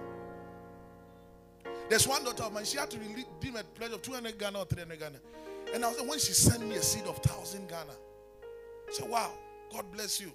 [1.89, 4.65] There's one daughter of mine, she had to redeem a pledge of 200 Ghana or
[4.65, 5.19] 300 Ghana.
[5.75, 7.93] And I was when she sent me a seed of 1,000 Ghana,
[8.89, 9.33] I said, Wow,
[9.73, 10.33] God bless you.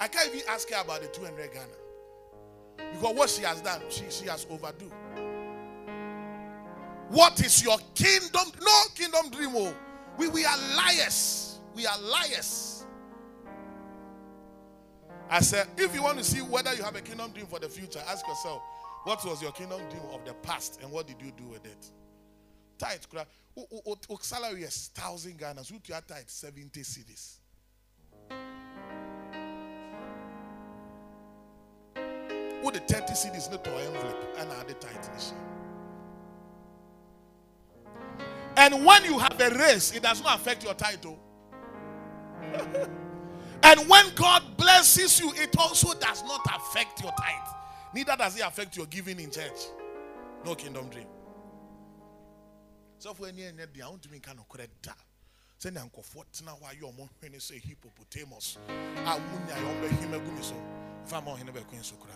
[0.00, 2.92] I can't even ask her about the 200 Ghana.
[2.92, 4.90] Because what she has done, she, she has overdue.
[7.08, 8.52] What is your kingdom?
[8.60, 9.50] No kingdom dream.
[9.54, 9.74] Oh.
[10.16, 11.58] We, we are liars.
[11.74, 12.86] We are liars.
[15.30, 17.68] I said, if you want to see whether you have a kingdom dream for the
[17.68, 18.60] future, ask yourself,
[19.04, 21.90] what was your kingdom dream of the past and what did you do with it?
[22.78, 23.00] Tithe,
[24.20, 25.62] salary is thousand Ghana.
[25.62, 27.36] Who to tithe 70 cedis.
[32.62, 35.38] What the 30 cedis not to envelope and the tithe year.
[38.56, 41.18] And when you have a race, it does not affect your title.
[42.54, 42.88] Oh.
[43.62, 47.61] and when God blesses you, it also does not affect your tithe.
[47.94, 49.68] Neither does it affect your giving in church.
[50.44, 51.06] No kingdom dream.
[52.98, 53.46] So when you
[53.82, 54.70] I want to be kind of credit.
[55.58, 56.04] Send uncle
[56.44, 58.58] now why you are when you say hippopotamus.
[58.68, 59.60] I wouldn't I
[59.94, 60.54] him a gumiso.
[61.04, 62.10] If I'm on him a queen so cry.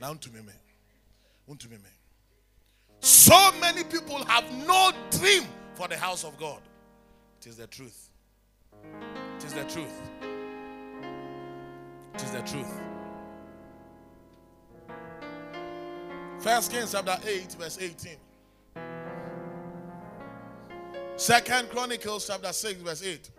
[0.00, 0.40] Now to me.
[1.58, 1.76] To me.
[3.00, 5.44] So many people have no dream
[5.74, 6.60] for the house of God.
[7.40, 8.10] It is the truth.
[9.36, 10.00] It is the truth.
[12.14, 12.89] It is the truth.
[16.40, 18.16] First Kings chapter 8, verse 18.
[21.16, 23.30] Second Chronicles chapter 6, verse 8.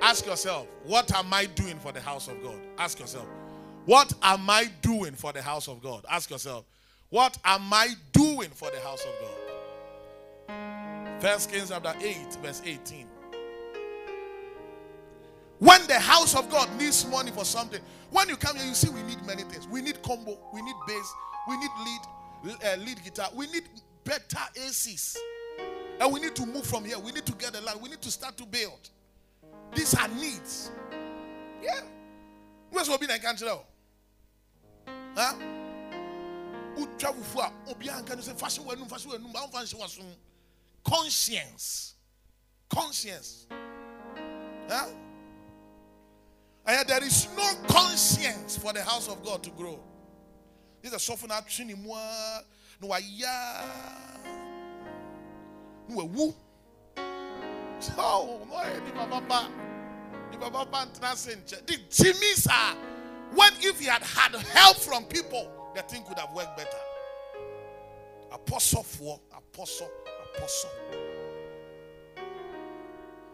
[0.00, 2.60] Ask yourself, what am I doing for the house of God?
[2.78, 3.26] Ask yourself,
[3.84, 6.04] what am I doing for the house of God?
[6.08, 6.64] Ask yourself,
[7.08, 9.12] what am I doing for the house of
[10.48, 11.20] God?
[11.20, 13.08] First Kings chapter 8, verse 18.
[15.58, 18.90] When the house of God needs money for something, when you come here, you see
[18.90, 19.66] we need many things.
[19.68, 21.12] We need combo, we need bass,
[21.48, 23.64] we need lead, uh, lead guitar, we need
[24.04, 25.16] better ACs.
[26.00, 26.98] And we need to move from here.
[26.98, 27.80] We need to get a land.
[27.80, 28.90] We need to start to build.
[29.74, 30.70] These are needs.
[31.62, 31.80] Yeah.
[32.70, 33.48] Where's country?
[35.16, 35.34] Huh?
[36.76, 37.86] Obi
[38.36, 39.10] fashion when fashion
[39.78, 40.00] was
[40.84, 41.94] conscience.
[42.68, 43.46] Conscience.
[44.68, 44.88] Huh?
[46.66, 49.78] And there is no conscience for the house of God to grow.
[50.82, 52.42] This is a soften up chinimwa.
[52.80, 53.62] No, ya.
[55.88, 56.34] No, woo.
[57.98, 59.48] Oh, no, eh, ni baba.
[60.30, 60.88] Ni baba
[61.66, 62.76] The Jimmy's are
[63.34, 66.70] when if he had had help from people, the thing could have worked better.
[68.32, 69.90] Apostle for apostle
[70.34, 70.70] apostle.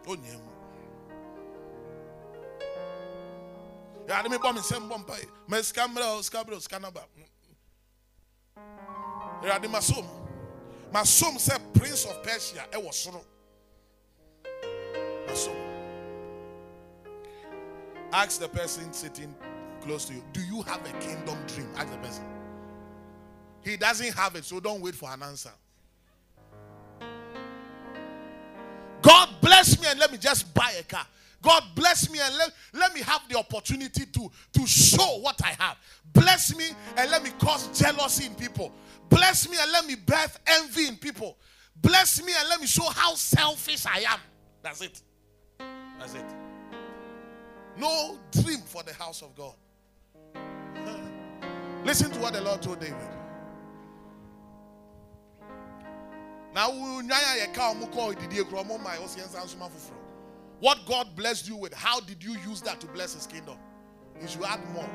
[0.06, 0.49] Oh, Onyem.
[4.10, 5.14] Ya me bɔ me nsɛm bɔ mpa
[5.46, 7.04] ma sika mmerɛ o sika berɛ o sika naba
[9.40, 10.04] awurade masom
[10.92, 13.24] masom sɛ prince of persia ɛwɔ soro
[15.28, 15.54] masom
[18.12, 19.32] ask the person sitting
[19.80, 21.68] close to you do you have a kingdom dream?
[21.76, 22.24] Ask the person.
[23.62, 25.52] He doesn't have it so don't wait for an answer.
[29.02, 31.06] God bless me and let me just buy a car.
[31.42, 35.54] God bless me and let, let me have the opportunity to, to show what I
[35.58, 35.76] have.
[36.12, 38.72] Bless me and let me cause jealousy in people.
[39.08, 41.38] Bless me and let me birth envy in people.
[41.80, 44.20] Bless me and let me show how selfish I am.
[44.62, 45.00] That's it.
[45.98, 46.24] That's it.
[47.78, 49.54] No dream for the house of God.
[51.84, 52.96] Listen to what the Lord told David.
[56.52, 56.70] Now,
[60.60, 63.56] what God blessed you with, how did you use that to bless His kingdom?
[64.20, 64.88] You should add more.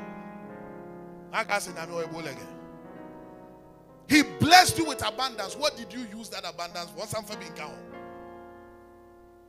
[4.08, 5.56] He blessed you with abundance.
[5.56, 7.06] What did you use that abundance for?
[7.06, 7.74] Something being count.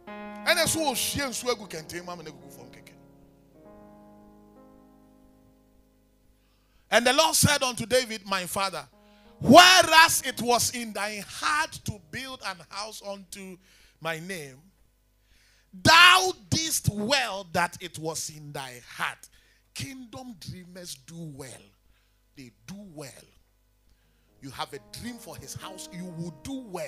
[0.07, 2.67] And that's what she and Swegu can take mom and go from.
[6.89, 8.87] And the Lord said unto David, My father,
[9.39, 13.57] Whereas it was in thy heart to build an house unto
[14.01, 14.57] my name,
[15.83, 19.29] thou didst well that it was in thy heart.
[19.73, 21.49] Kingdom dreamers do well.
[22.35, 23.11] They do well.
[24.41, 26.83] You have a dream for his house, you will do well.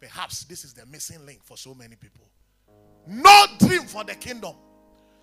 [0.00, 2.26] Perhaps this is the missing link for so many people.
[3.06, 4.54] No dream for the kingdom.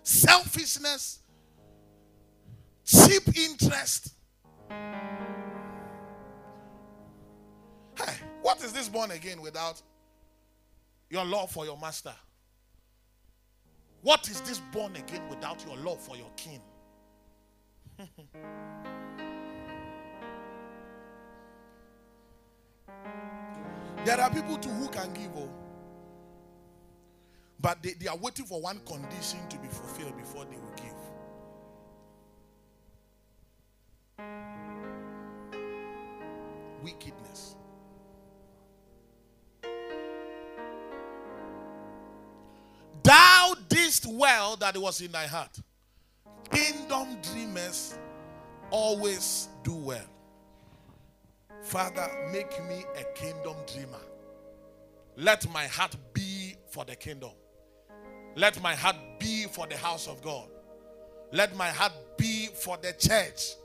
[0.04, 1.20] Selfishness,
[2.86, 4.14] cheap interest
[8.00, 9.82] Hey, what is this born again without
[11.10, 12.14] your love for your master?
[14.02, 16.62] What is this born again without your love for your king?
[24.06, 25.50] There are people too who can give, oh,
[27.60, 30.94] but they, they are waiting for one condition to be fulfilled before they will give.
[36.82, 37.58] Wickedness.
[44.06, 45.60] Well that was in thy heart.
[46.52, 47.96] Kingdom dreamers
[48.72, 50.06] always do well.
[51.62, 54.02] Father, make me a kingdom dreamer.
[55.18, 57.32] Let my heart be for the kingdom.
[58.36, 60.48] Let my heart be for the house of God.
[61.32, 63.56] Let my heart be for the church.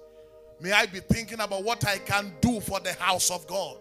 [0.61, 3.77] May I be thinking about what I can do for the house of God.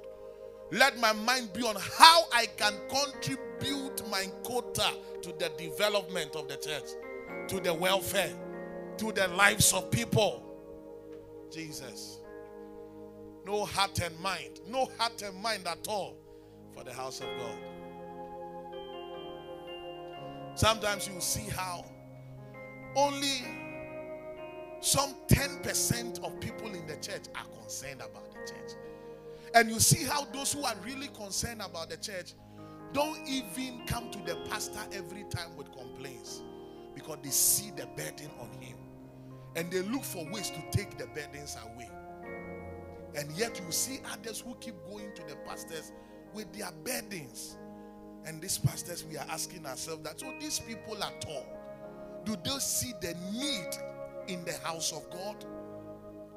[0.71, 3.52] Let my mind be on how I can contribute
[4.09, 4.91] my quota
[5.21, 6.91] to the development of the church,
[7.47, 8.31] to the welfare,
[8.97, 10.43] to the lives of people.
[11.51, 12.19] Jesus.
[13.45, 16.17] No heart and mind, no heart and mind at all
[16.73, 17.57] for the house of God.
[20.55, 21.85] Sometimes you see how
[22.95, 23.43] only
[24.79, 28.71] some 10% of people in the church are concerned about the church.
[29.55, 32.33] And you see how those who are really concerned about the church
[32.93, 36.43] don't even come to the pastor every time with complaints
[36.95, 38.77] because they see the burden on him
[39.55, 41.89] and they look for ways to take the burdens away.
[43.15, 45.91] And yet you see others who keep going to the pastors
[46.33, 47.57] with their burdens.
[48.25, 51.45] And these pastors, we are asking ourselves that so these people at all,
[52.23, 55.45] do they see the need in the house of God?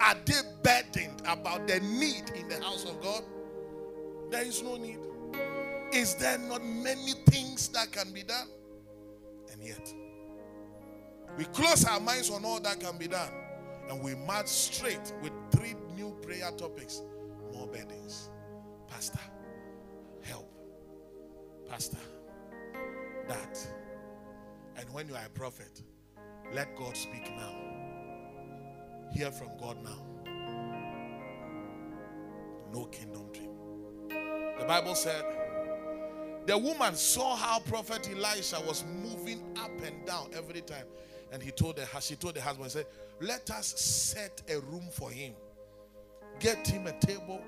[0.01, 3.23] Are they burdened about the need in the house of God?
[4.31, 4.99] There is no need.
[5.93, 8.49] Is there not many things that can be done?
[9.53, 9.93] And yet,
[11.39, 13.31] we close our minds on all that can be done
[13.89, 17.03] and we march straight with three new prayer topics
[17.53, 18.31] more burdens.
[18.89, 19.19] Pastor,
[20.23, 20.51] help.
[21.69, 21.99] Pastor,
[23.29, 23.67] that.
[24.77, 25.83] And when you are a prophet,
[26.53, 27.55] let God speak now.
[29.13, 30.03] Hear from God now.
[32.73, 33.51] No kingdom dream.
[34.59, 35.25] The Bible said
[36.47, 40.87] the woman saw how prophet Elisha was moving up and down every time.
[41.33, 42.87] And he told her, she told the husband, said,
[43.21, 45.35] Let us set a room for him.
[46.39, 47.41] Get him a table,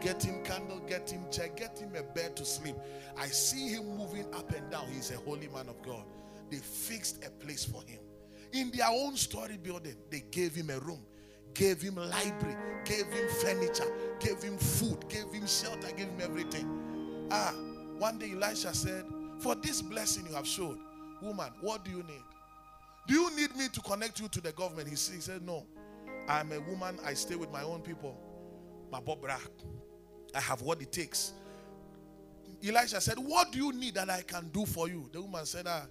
[0.00, 2.76] get him candle, get him chair, get him a bed to sleep.
[3.16, 4.86] I see him moving up and down.
[4.88, 6.04] He's a holy man of God.
[6.50, 7.98] They fixed a place for him.
[8.52, 11.02] In their own story building, they gave him a room,
[11.54, 17.26] gave him library, gave him furniture, gave him food, gave him shelter, gave him everything.
[17.30, 17.52] Ah,
[17.98, 19.04] one day Elisha said,
[19.38, 20.78] For this blessing you have showed,
[21.22, 22.24] woman, what do you need?
[23.06, 24.88] Do you need me to connect you to the government?
[24.88, 25.66] He said, No.
[26.28, 28.16] I'm a woman, I stay with my own people.
[28.92, 31.32] I have what it takes.
[32.66, 35.08] Elisha said, What do you need that I can do for you?
[35.12, 35.86] The woman said, ah,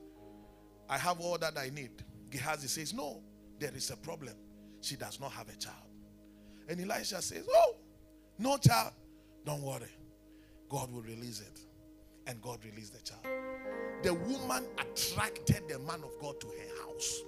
[0.89, 1.91] I have all that I need.
[2.29, 3.21] Gehazi says, No,
[3.59, 4.33] there is a problem.
[4.81, 5.75] She does not have a child.
[6.67, 7.75] And Elisha says, Oh,
[8.39, 8.91] no child.
[9.45, 9.91] Don't worry.
[10.69, 11.59] God will release it.
[12.27, 13.25] And God released the child.
[14.03, 17.23] The woman attracted the man of God to her house.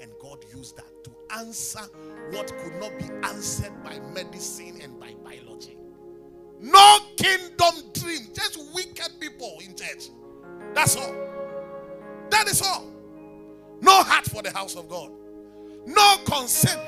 [0.00, 1.80] And God used that to answer
[2.30, 5.78] what could not be answered by medicine and by biology.
[6.60, 10.10] No kingdom dream, just wicked people in church.
[10.74, 11.14] That's all.
[12.30, 12.86] That is all.
[13.80, 15.10] No heart for the house of God.
[15.86, 16.78] No concern.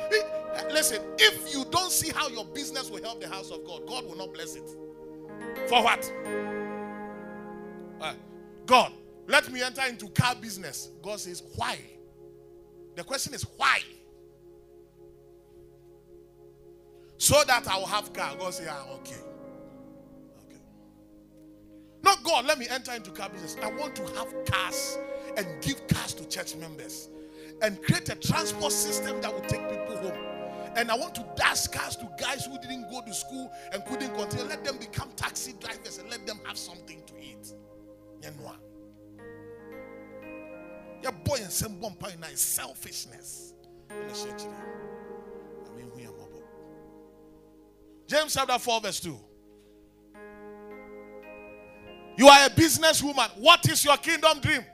[0.71, 4.07] Listen, if you don't see how your business will help the house of God, God
[4.07, 4.69] will not bless it.
[5.69, 6.11] For what?
[8.01, 8.15] Uh,
[8.67, 8.93] God,
[9.27, 10.91] let me enter into car business.
[11.03, 11.79] God says, why?
[12.95, 13.81] The question is, why?
[17.19, 18.35] So that I will have car.
[18.39, 19.17] God says, ah, okay.
[20.45, 20.61] Okay.
[22.03, 23.57] Not God, let me enter into car business.
[23.63, 24.99] I want to have cars
[25.37, 27.09] and give cars to church members
[27.63, 30.37] and create a transport system that will take people home.
[30.77, 34.15] And I want to dash cars to guys who didn't go to school and couldn't
[34.15, 34.45] continue.
[34.45, 37.15] Let them become taxi drivers and let them have something to
[41.03, 43.55] Your boy and some bomb pie is selfishness.
[43.91, 43.95] I
[45.77, 46.43] mean, we are mobile.
[48.09, 49.17] James chapter 4, verse 2.
[52.17, 53.31] You are a businesswoman.
[53.39, 54.65] What is your kingdom dream?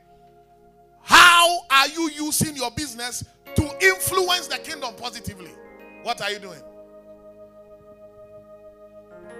[1.02, 3.24] How are you using your business
[3.56, 5.50] to influence the kingdom positively?
[6.02, 6.62] What are you doing?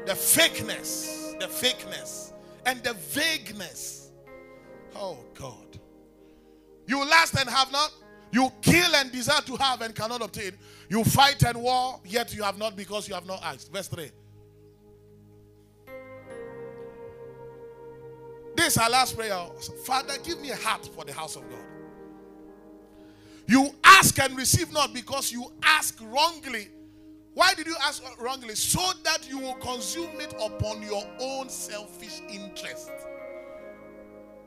[0.07, 2.33] The fakeness, the fakeness,
[2.67, 4.02] and the vagueness.
[4.95, 5.79] Oh God.
[6.87, 7.93] You last and have not.
[8.33, 10.53] You kill and desire to have and cannot obtain.
[10.89, 13.71] You fight and war, yet you have not because you have not asked.
[13.73, 14.11] Verse 3.
[18.57, 19.39] This is our last prayer.
[19.85, 21.59] Father, give me a heart for the house of God.
[23.47, 26.69] You ask and receive not because you ask wrongly.
[27.35, 28.55] Why did you ask wrongly?
[28.55, 32.91] So that you will consume it upon your own selfish interest.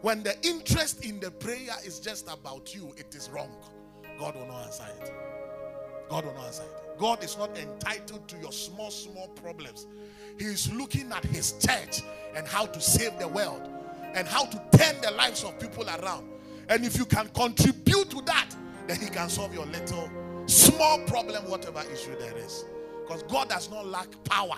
[0.01, 3.49] When the interest in the prayer is just about you, it is wrong.
[4.19, 5.13] God will not answer it.
[6.09, 6.97] God will not answer it.
[6.97, 9.87] God is not entitled to your small, small problems.
[10.37, 12.01] He is looking at His church
[12.35, 13.61] and how to save the world
[14.13, 16.29] and how to turn the lives of people around.
[16.69, 18.49] And if you can contribute to that,
[18.87, 20.09] then He can solve your little,
[20.45, 22.65] small problem, whatever issue there is.
[23.01, 24.57] Because God does not lack power,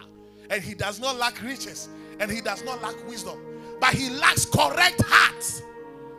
[0.50, 1.90] and He does not lack riches,
[2.20, 3.40] and He does not lack wisdom,
[3.80, 5.64] but He lacks correct hearts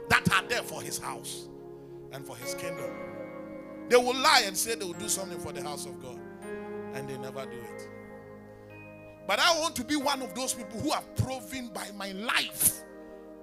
[0.09, 1.49] that are there for His house
[2.13, 2.91] and for His kingdom.
[3.89, 6.19] They will lie and say they will do something for the house of God,
[6.95, 7.89] and they never do it.
[9.27, 12.81] But I want to be one of those people who have proven by my life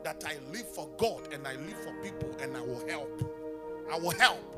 [0.03, 3.21] that I live for God and I live for people and I will help.
[3.91, 4.55] I will help.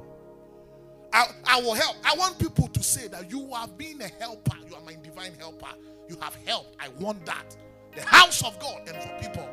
[1.11, 1.97] I, I will help.
[2.05, 4.55] I want people to say that you have been a helper.
[4.69, 5.67] You are my divine helper.
[6.07, 6.75] You have helped.
[6.79, 7.57] I want that.
[7.97, 9.49] The house of God and for people.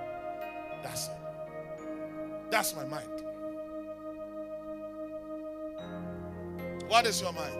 [0.82, 1.14] That's it.
[2.50, 3.08] That's my mind.
[6.88, 7.56] What is your mind?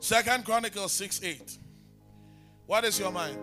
[0.00, 1.58] Second Chronicles 6 8.
[2.66, 3.38] What is your mind?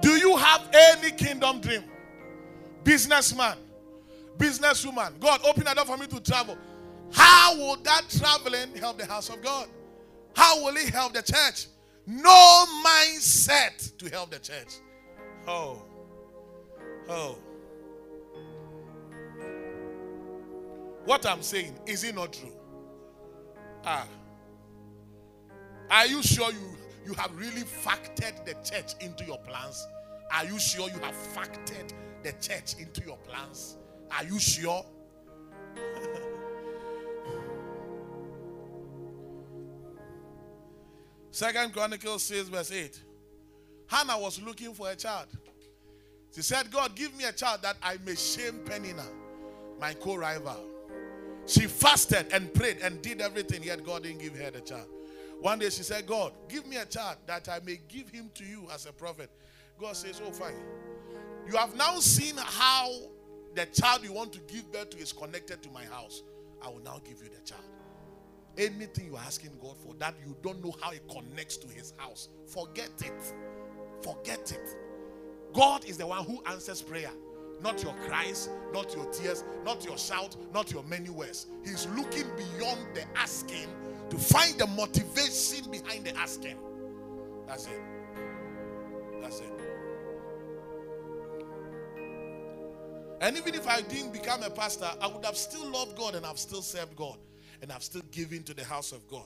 [0.00, 1.82] Do you have any kingdom dream?
[2.84, 3.58] Businessman,
[4.38, 5.18] businesswoman.
[5.18, 6.56] God, open a door for me to travel.
[7.12, 9.66] How will that traveling help the house of God?
[10.36, 11.66] How will it help the church?
[12.06, 14.74] No mindset to help the church.
[15.46, 15.82] Oh.
[17.08, 17.38] Oh.
[21.04, 22.52] What I'm saying, is it not true?
[23.84, 24.06] Ah.
[25.90, 26.76] Are you sure you,
[27.06, 29.86] you have really factored the church into your plans?
[30.32, 31.92] Are you sure you have factored
[32.22, 33.76] the church into your plans?
[34.10, 34.84] Are you sure?
[41.32, 43.00] Second Chronicles 6, verse 8.
[43.86, 45.26] Hannah was looking for a child.
[46.34, 49.06] She said, God, give me a child that I may shame Penina,
[49.80, 50.60] my co rival.
[51.46, 54.86] She fasted and prayed and did everything, yet God didn't give her the child.
[55.40, 58.44] One day she said, God, give me a child that I may give him to
[58.44, 59.30] you as a prophet.
[59.80, 60.54] God says, Oh, fine.
[61.50, 62.92] You have now seen how
[63.54, 66.22] the child you want to give birth to is connected to my house.
[66.62, 67.64] I will now give you the child.
[68.58, 72.28] Anything you're asking God for that you don't know how it connects to his house,
[72.46, 73.34] forget it.
[74.02, 74.76] Forget it.
[75.54, 77.10] God is the one who answers prayer.
[77.62, 81.46] Not your cries, not your tears, not your shout, not your many words.
[81.64, 83.68] He's looking beyond the asking
[84.10, 86.58] to find the motivation behind the asking.
[87.46, 87.80] That's it.
[89.22, 89.52] That's it.
[93.20, 96.26] And even if I didn't become a pastor, I would have still loved God and
[96.26, 97.18] I've still served God
[97.62, 99.24] and I've still given to the house of God.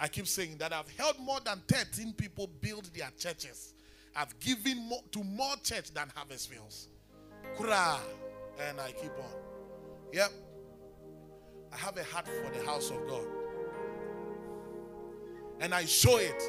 [0.00, 3.74] I keep saying that I've helped more than 13 people build their churches.
[4.14, 6.88] I've given more, to more church than Harvest Fields.
[7.56, 7.98] Kura.
[8.66, 9.30] And I keep on.
[10.12, 10.32] Yep.
[11.72, 13.26] I have a heart for the house of God.
[15.60, 16.42] And I show it.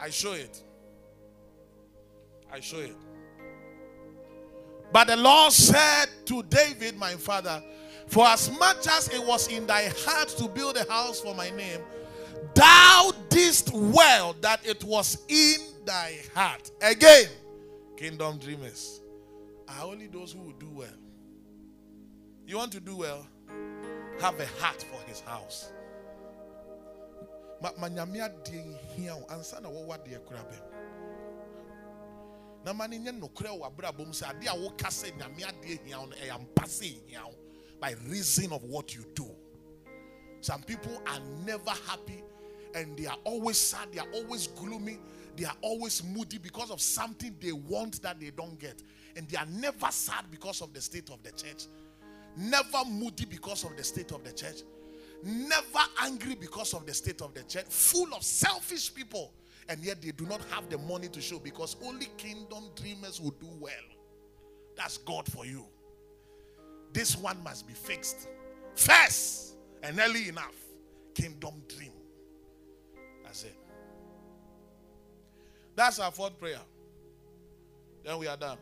[0.00, 0.62] I show it.
[2.52, 2.96] I show it.
[4.92, 7.62] But the Lord said to David, my father,
[8.06, 11.50] For as much as it was in thy heart to build a house for my
[11.50, 11.80] name,
[12.54, 16.70] thou didst well that it was in thy heart.
[16.82, 17.26] Again,
[17.96, 19.00] kingdom dreamers
[19.68, 20.88] are only those who will do well.
[22.46, 23.26] You want to do well?
[24.20, 25.72] Have a heart for his house.
[37.82, 39.28] By reason of what you do.
[40.40, 42.22] Some people are never happy
[42.74, 44.98] and they are always sad they are always gloomy
[45.36, 48.82] they are always moody because of something they want that they don't get.
[49.16, 51.66] And they are never sad because of the state of the church.
[52.36, 54.62] Never moody because of the state of the church.
[55.22, 59.32] Never angry because of the state of the church, full of selfish people,
[59.68, 63.30] and yet they do not have the money to show because only kingdom dreamers will
[63.30, 63.72] do well.
[64.76, 65.64] That's God for you.
[66.92, 68.28] This one must be fixed
[68.74, 70.54] first and early enough.
[71.14, 71.92] Kingdom dream.
[73.24, 73.56] That's it.
[75.74, 76.60] That's our fourth prayer.
[78.04, 78.58] Then we are done.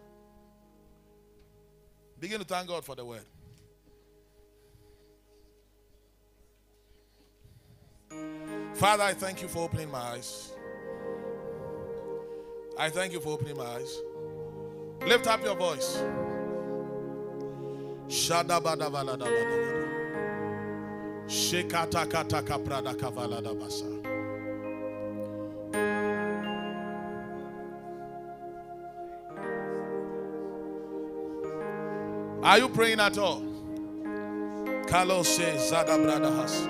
[2.19, 3.25] Begin to thank God for the word.
[8.75, 10.53] Father, I thank you for opening my eyes.
[12.79, 13.99] I thank you for opening my eyes.
[15.07, 16.03] Lift up your voice.
[32.43, 33.45] Are you praying at all?
[34.89, 36.67] Carlos says Zada Bradahas.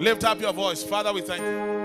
[0.00, 0.82] Lift up your voice.
[0.82, 1.83] Father, we thank you.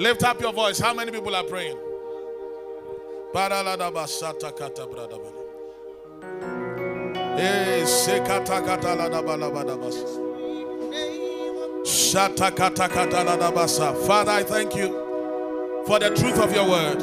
[0.00, 0.78] Lift up your voice.
[0.80, 1.76] How many people are praying?
[7.36, 7.84] Eh.
[14.06, 14.88] Father, I thank you
[15.86, 17.02] for the truth of your word.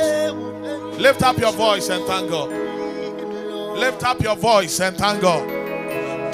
[0.00, 0.30] Eh.
[1.00, 2.50] Lift up your voice and thank God.
[3.76, 5.63] Lift up your voice and thank God.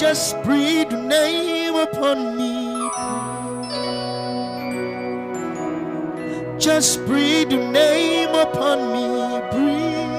[0.01, 2.89] Just breathe your name upon me.
[6.59, 9.41] Just breathe your name upon me.
[9.53, 10.15] Breathe.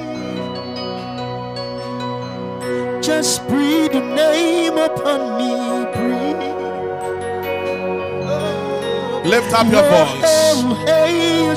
[3.02, 5.52] Just breathe your name upon me.
[5.96, 6.44] Breathe.
[9.32, 10.62] Lift up your voice.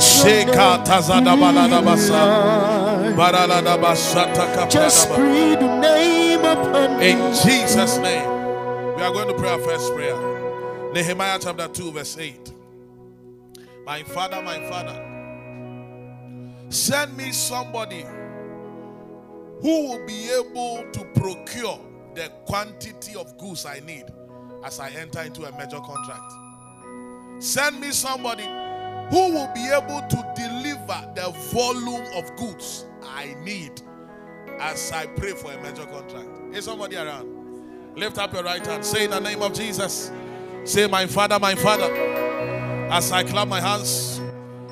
[0.01, 2.23] Sheka tazada baladabasa.
[2.25, 2.84] Baraladabasata
[4.69, 7.13] Just breathe your name upon me.
[7.13, 8.29] In Jesus' name,
[8.97, 10.17] we are going to pray our first prayer.
[10.93, 12.53] Nehemiah chapter 2, verse 8.
[13.87, 15.01] My father, my father,
[16.71, 18.05] send me somebody
[19.61, 21.79] who will be able to procure
[22.17, 24.07] the quantity of goods I need
[24.65, 26.33] as I enter into a major contract.
[27.39, 28.43] Send me somebody
[29.11, 33.83] who will be able to deliver the volume of goods I need
[34.59, 36.29] as I pray for a major contract.
[36.53, 37.97] Is somebody around?
[37.97, 38.85] Lift up your right hand.
[38.85, 40.11] Say in the name of Jesus.
[40.65, 41.93] Say, My Father, my Father.
[42.91, 44.19] As I clap my hands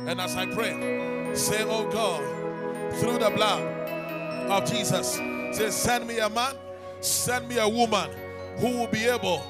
[0.07, 2.23] and as I pray, say, Oh God,
[2.97, 3.63] through the blood
[4.51, 5.15] of Jesus,
[5.57, 6.55] say, Send me a man,
[7.01, 8.11] send me a woman
[8.59, 9.43] who will be able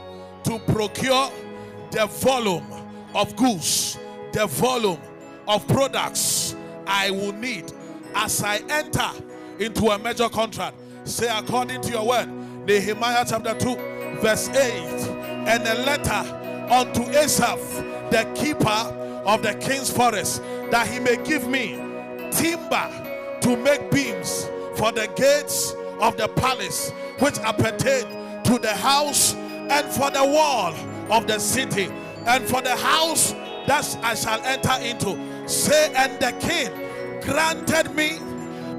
[0.45, 1.31] to procure
[1.91, 2.65] the volume
[3.15, 3.99] of goods,
[4.33, 5.01] the volume
[5.47, 6.57] of products
[6.87, 7.73] I will need
[8.15, 9.11] as I enter
[9.59, 10.77] into a major contract.
[11.05, 12.29] Say, according to your word,
[12.67, 13.75] Nehemiah chapter 2,
[14.21, 14.57] verse 8,
[15.47, 17.59] and a letter unto Asaph,
[18.11, 18.69] the keeper
[19.27, 21.77] of the king's forest, that he may give me
[22.31, 29.35] timber to make beams for the gates of the palace, which appertain to the house,
[29.35, 30.75] and for the wall
[31.11, 31.89] of the city,
[32.27, 33.33] and for the house
[33.67, 35.49] that I shall enter into.
[35.49, 36.71] Say, and the king
[37.25, 38.19] granted me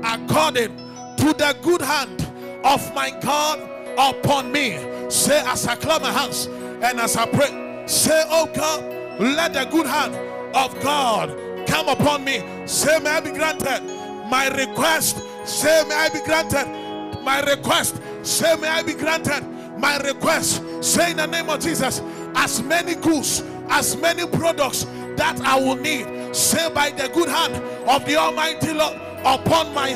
[0.04, 0.76] according
[1.18, 2.22] to the good hand
[2.64, 3.60] of my God
[3.98, 5.10] upon me.
[5.10, 8.84] Say, as I clap my hands and as I pray, say, Oh God,
[9.20, 10.16] let the good hand
[10.56, 11.30] of God
[11.68, 12.44] come upon me.
[12.66, 13.82] Say, May I be granted
[14.30, 15.22] my request.
[15.46, 18.02] Say, May I be granted my request.
[18.24, 19.44] Say, May I be granted
[19.84, 20.64] my request.
[20.82, 22.02] Say, in the name of Jesus,
[22.36, 24.86] as many goods, as many products
[25.18, 26.06] that I will need.
[26.34, 27.56] Say, by the good hand
[27.88, 28.96] of the Almighty Lord
[29.26, 29.96] upon my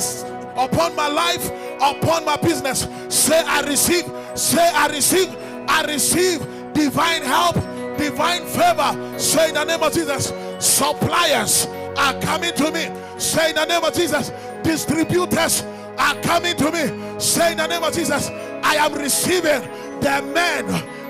[0.55, 1.49] upon my life,
[1.81, 2.87] upon my business.
[3.09, 4.05] Say, I receive.
[4.35, 5.35] Say, I receive.
[5.69, 6.39] I receive
[6.73, 7.55] divine help,
[7.97, 9.19] divine favor.
[9.19, 12.89] Say, in the name of Jesus, suppliers are coming to me.
[13.19, 14.31] Say, in the name of Jesus,
[14.63, 15.63] distributors
[15.97, 17.19] are coming to me.
[17.19, 18.29] Say, in the name of Jesus,
[18.63, 19.61] I am receiving
[19.99, 20.65] the men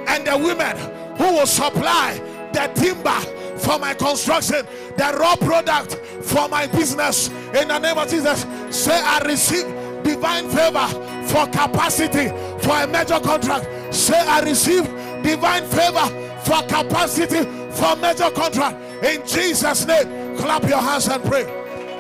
[0.08, 0.76] and the women
[1.18, 2.20] who will supply
[2.54, 3.20] the timber
[3.60, 4.66] for my construction,
[4.98, 7.30] the raw product for my business.
[7.30, 9.66] In the name of Jesus, say I receive
[10.04, 10.88] divine favor
[11.28, 12.30] for capacity
[12.60, 13.94] for a major contract.
[13.94, 14.86] Say I receive
[15.24, 16.08] divine favor
[16.44, 18.78] for capacity for major contract.
[19.04, 21.46] In Jesus' name, clap your hands and pray.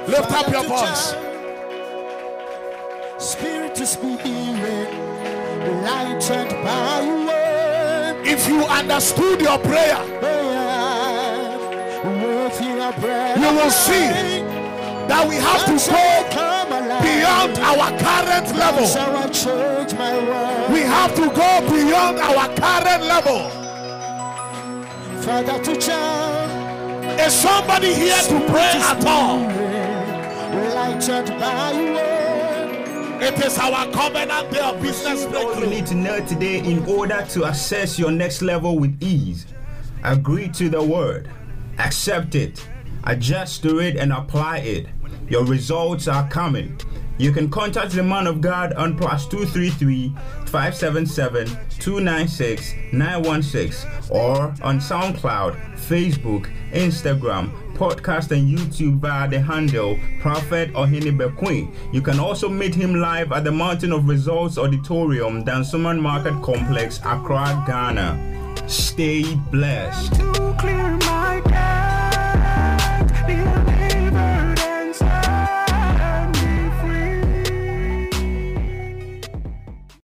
[0.07, 1.13] Lift up your voice.
[3.19, 4.93] Spirit to spirit,
[5.83, 8.27] lighted by word.
[8.27, 10.46] If you understood your prayer, With your breath,
[12.55, 14.07] you will see
[15.07, 16.57] that we have to go
[17.01, 18.85] beyond our current level.
[18.85, 20.71] So I change my world.
[20.71, 23.49] We have to go beyond our current level.
[25.21, 29.67] Father to Is somebody here to pray at all?
[33.19, 37.25] It is our covenant day of business All you need to know today in order
[37.31, 39.45] to access your next level with ease.
[40.03, 41.29] Agree to the word,
[41.79, 42.67] accept it,
[43.03, 44.87] adjust to it, and apply it.
[45.29, 46.79] Your results are coming.
[47.19, 50.09] You can contact the man of God on plus 233
[50.45, 51.47] 577
[51.79, 61.17] 296 916 or on SoundCloud, Facebook, Instagram, podcast, and YouTube via the handle Prophet Ohene
[61.17, 61.73] Bequin.
[61.91, 66.99] You can also meet him live at the Mountain of Results Auditorium, Dansoman Market Complex,
[67.03, 68.37] Accra, Ghana.
[68.67, 70.21] Stay blessed.